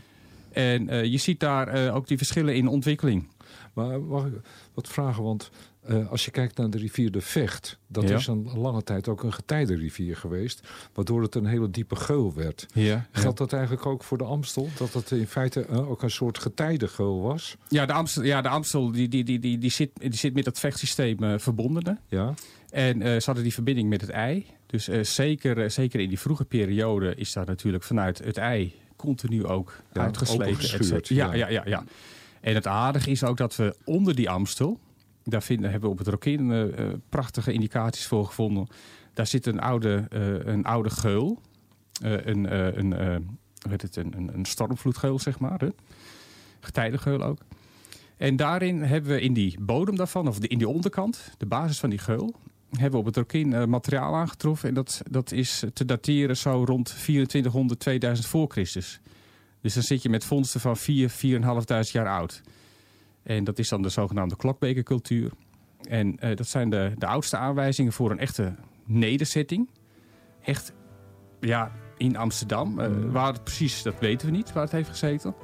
[0.52, 3.28] En eh, je ziet daar eh, ook die verschillen in ontwikkeling.
[3.74, 4.34] Maar mag ik
[4.74, 5.24] wat vragen?
[5.24, 5.50] Want
[5.82, 7.78] eh, als je kijkt naar de rivier de Vecht...
[7.88, 8.16] dat Ja.
[8.16, 10.68] is een lange tijd ook een getijdenrivier geweest...
[10.94, 12.66] waardoor het een hele diepe geul werd.
[12.74, 14.70] Ja, Geldt dat eigenlijk ook voor de Amstel?
[14.78, 17.56] Dat het in feite eh, ook een soort getijdengeul was?
[17.68, 20.46] Ja, de Amstel, ja, de Amstel die, die, die, die, die, zit, die zit met
[20.46, 22.00] dat vechtsysteem eh, verbonden.
[22.08, 22.34] Ja?
[22.70, 24.46] En ze hadden die verbinding met het ei.
[24.66, 29.82] Dus zeker, zeker in die vroege periode is daar natuurlijk vanuit het ei continu ook
[29.94, 31.16] uitgesleten.
[31.16, 31.34] ja, ja.
[31.34, 31.84] ja, ja, ja.
[32.42, 34.80] En het aardige is ook dat we onder die Amstel,
[35.30, 38.68] daar vinden, hebben we op het Rokin eh, eh, prachtige indicaties voor gevonden.
[39.14, 41.42] Daar zit een oude, eh, een oude geul.
[42.02, 42.94] Een, een,
[43.70, 45.60] heet het, een, een, stormvloedgeul, zeg maar.
[45.60, 45.68] Hè?
[46.60, 47.40] Getijdengeul ook.
[48.18, 51.90] En daarin hebben we in die bodem daarvan, of in die onderkant, de basis van
[51.90, 52.36] die geul,
[52.70, 54.70] hebben we op het Rokin materiaal aangetroffen.
[54.70, 59.00] En dat, dat is te dateren zo rond 2400, 2000 voor Christus.
[59.62, 62.42] Dus dan zit je met vondsten van 4, 4.500 jaar oud.
[63.30, 65.32] En dat is dan de zogenaamde klokbekercultuur.
[65.90, 68.56] En eh, dat zijn de, de oudste aanwijzingen voor een echte
[68.86, 69.70] nederzetting.
[70.44, 70.74] Echt,
[71.40, 72.80] ja, in Amsterdam.
[72.80, 75.36] Eh, waar het precies, dat weten we niet, waar het heeft gezeten.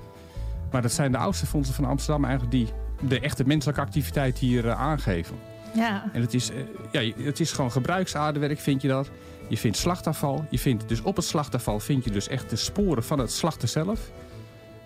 [0.72, 2.68] Maar dat zijn de oudste vondsten van Amsterdam eigenlijk die
[3.08, 5.36] de echte menselijke activiteit hier eh, aangeven.
[5.76, 6.52] Ja, En het is,
[6.92, 9.12] ja, het is gewoon gebruiksaardewerk, vind je dat.
[9.50, 10.46] Je vindt slachtafval.
[10.50, 13.70] Je vindt dus op het slachtafval vind je dus echt de sporen van het slachten
[13.70, 14.12] zelf.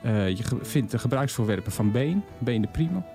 [0.02, 3.06] Eh, je vindt de gebruiksvoorwerpen van been, benen prima.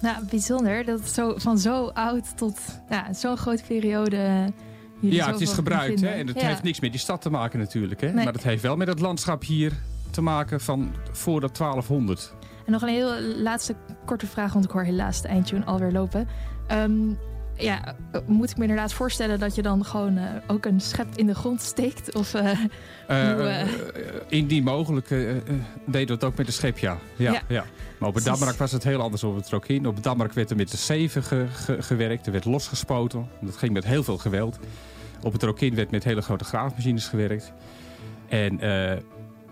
[0.00, 0.84] nou, bijzonder.
[0.84, 2.58] Dat zo, van zo oud tot
[2.90, 4.16] ja, zo'n grote periode.
[4.16, 6.00] eh, ja, het is gebruikt.
[6.00, 6.08] Hè?
[6.08, 6.46] En het Ja.
[6.46, 8.00] heeft niks met die stad te maken natuurlijk.
[8.00, 8.06] Hè?
[8.12, 8.24] Nee.
[8.24, 9.72] Maar het heeft wel met het landschap hier
[10.10, 12.34] te maken van voor de 1200.
[12.66, 13.74] En nog een heel laatste
[14.06, 16.28] korte vraag, want ik hoor helaas de eindtune alweer lopen.
[16.66, 16.92] Ehm,
[17.60, 21.06] ja, eh, moet ik me inderdaad voorstellen dat je dan gewoon eh, ook een schep
[21.14, 22.14] in de grond steekt?
[22.14, 22.50] Of, eh,
[23.06, 23.66] Eh, Hoe,
[24.28, 26.98] indien mogelijk deden we het ook met de schep, ja.
[27.16, 27.42] Ja, Ja.
[27.48, 27.64] ja.
[27.98, 28.24] Maar op het.
[28.24, 29.86] Damrak was het heel anders op het Rokin.
[29.86, 32.26] Op het Damrak werd er met de zeven ge- ge- gewerkt.
[32.26, 33.28] Er werd losgespoten.
[33.40, 34.58] Dat ging met heel veel geweld.
[35.22, 37.52] Op het Rokin werd met hele grote graafmachines gewerkt.
[38.28, 38.60] En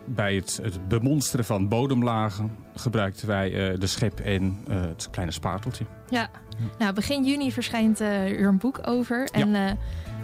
[0.08, 5.32] bij het, het bemonsteren van bodemlagen gebruikten wij eh, de schep en eh, het kleine
[5.32, 5.84] spaarteltje.
[6.08, 6.30] ja.
[6.78, 9.28] Nou, begin juni verschijnt eh, er een boek over.
[9.32, 9.78] En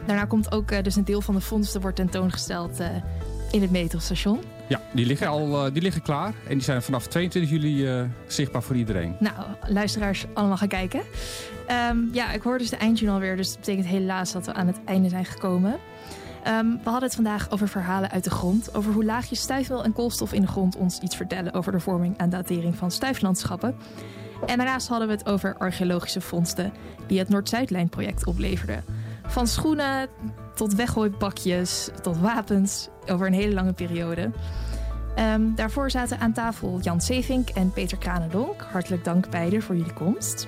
[0.07, 2.81] daarna komt ook dus een deel van de vondsten wordt tentoongesteld
[3.51, 4.41] in het metrostation.
[4.69, 6.35] Ja, die liggen al die liggen klaar.
[6.49, 9.17] En die zijn vanaf 22 juli zichtbaar voor iedereen.
[9.19, 9.35] Nou,
[9.67, 11.03] luisteraars, allemaal gaan kijken.
[11.67, 13.37] Ehm, ja, ik hoor dus de eindtune alweer.
[13.37, 15.79] Dus dat betekent helaas dat we aan het einde zijn gekomen.
[16.45, 18.75] Ehm, we hadden het vandaag over verhalen uit de grond.
[18.75, 22.17] Over hoe laagjes stuifmeel en koolstof in de grond ons iets vertellen over de vorming
[22.17, 23.77] en datering van stuiflandschappen.
[24.47, 26.73] En daarnaast hadden we het over archeologische vondsten
[27.07, 28.85] die het Noord-Zuidlijn-project opleverden.
[29.27, 30.09] Van schoenen
[30.55, 34.31] tot weggooibakjes tot wapens over een hele lange periode.
[35.15, 38.67] Ehm, daarvoor zaten aan tafel Jan Sevink en Peter Kranendonk.
[38.73, 40.47] Hartelijk dank beiden voor jullie komst.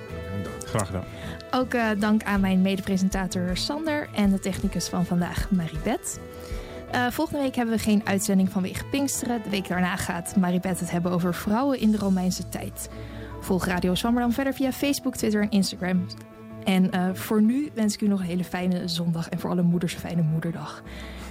[0.76, 1.04] Graag gedaan.
[1.50, 6.20] Ook eh, dank aan mijn medepresentator Sander en de technicus van vandaag, Maribeth.
[6.90, 9.42] Eh, volgende week hebben we geen uitzending vanwege Pinksteren.
[9.42, 12.88] De week daarna gaat Maribeth het hebben over vrouwen in de Romeinse tijd.
[13.40, 16.06] Volg Radio Zwammerdam verder via Facebook, Twitter en Instagram.
[16.64, 19.62] En eh, voor nu wens ik u nog een hele fijne zondag en voor alle
[19.62, 20.82] moeders een fijne moederdag.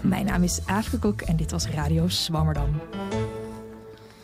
[0.01, 2.81] Mijn naam is Aafke Kok en dit was Radio Zwammerdam.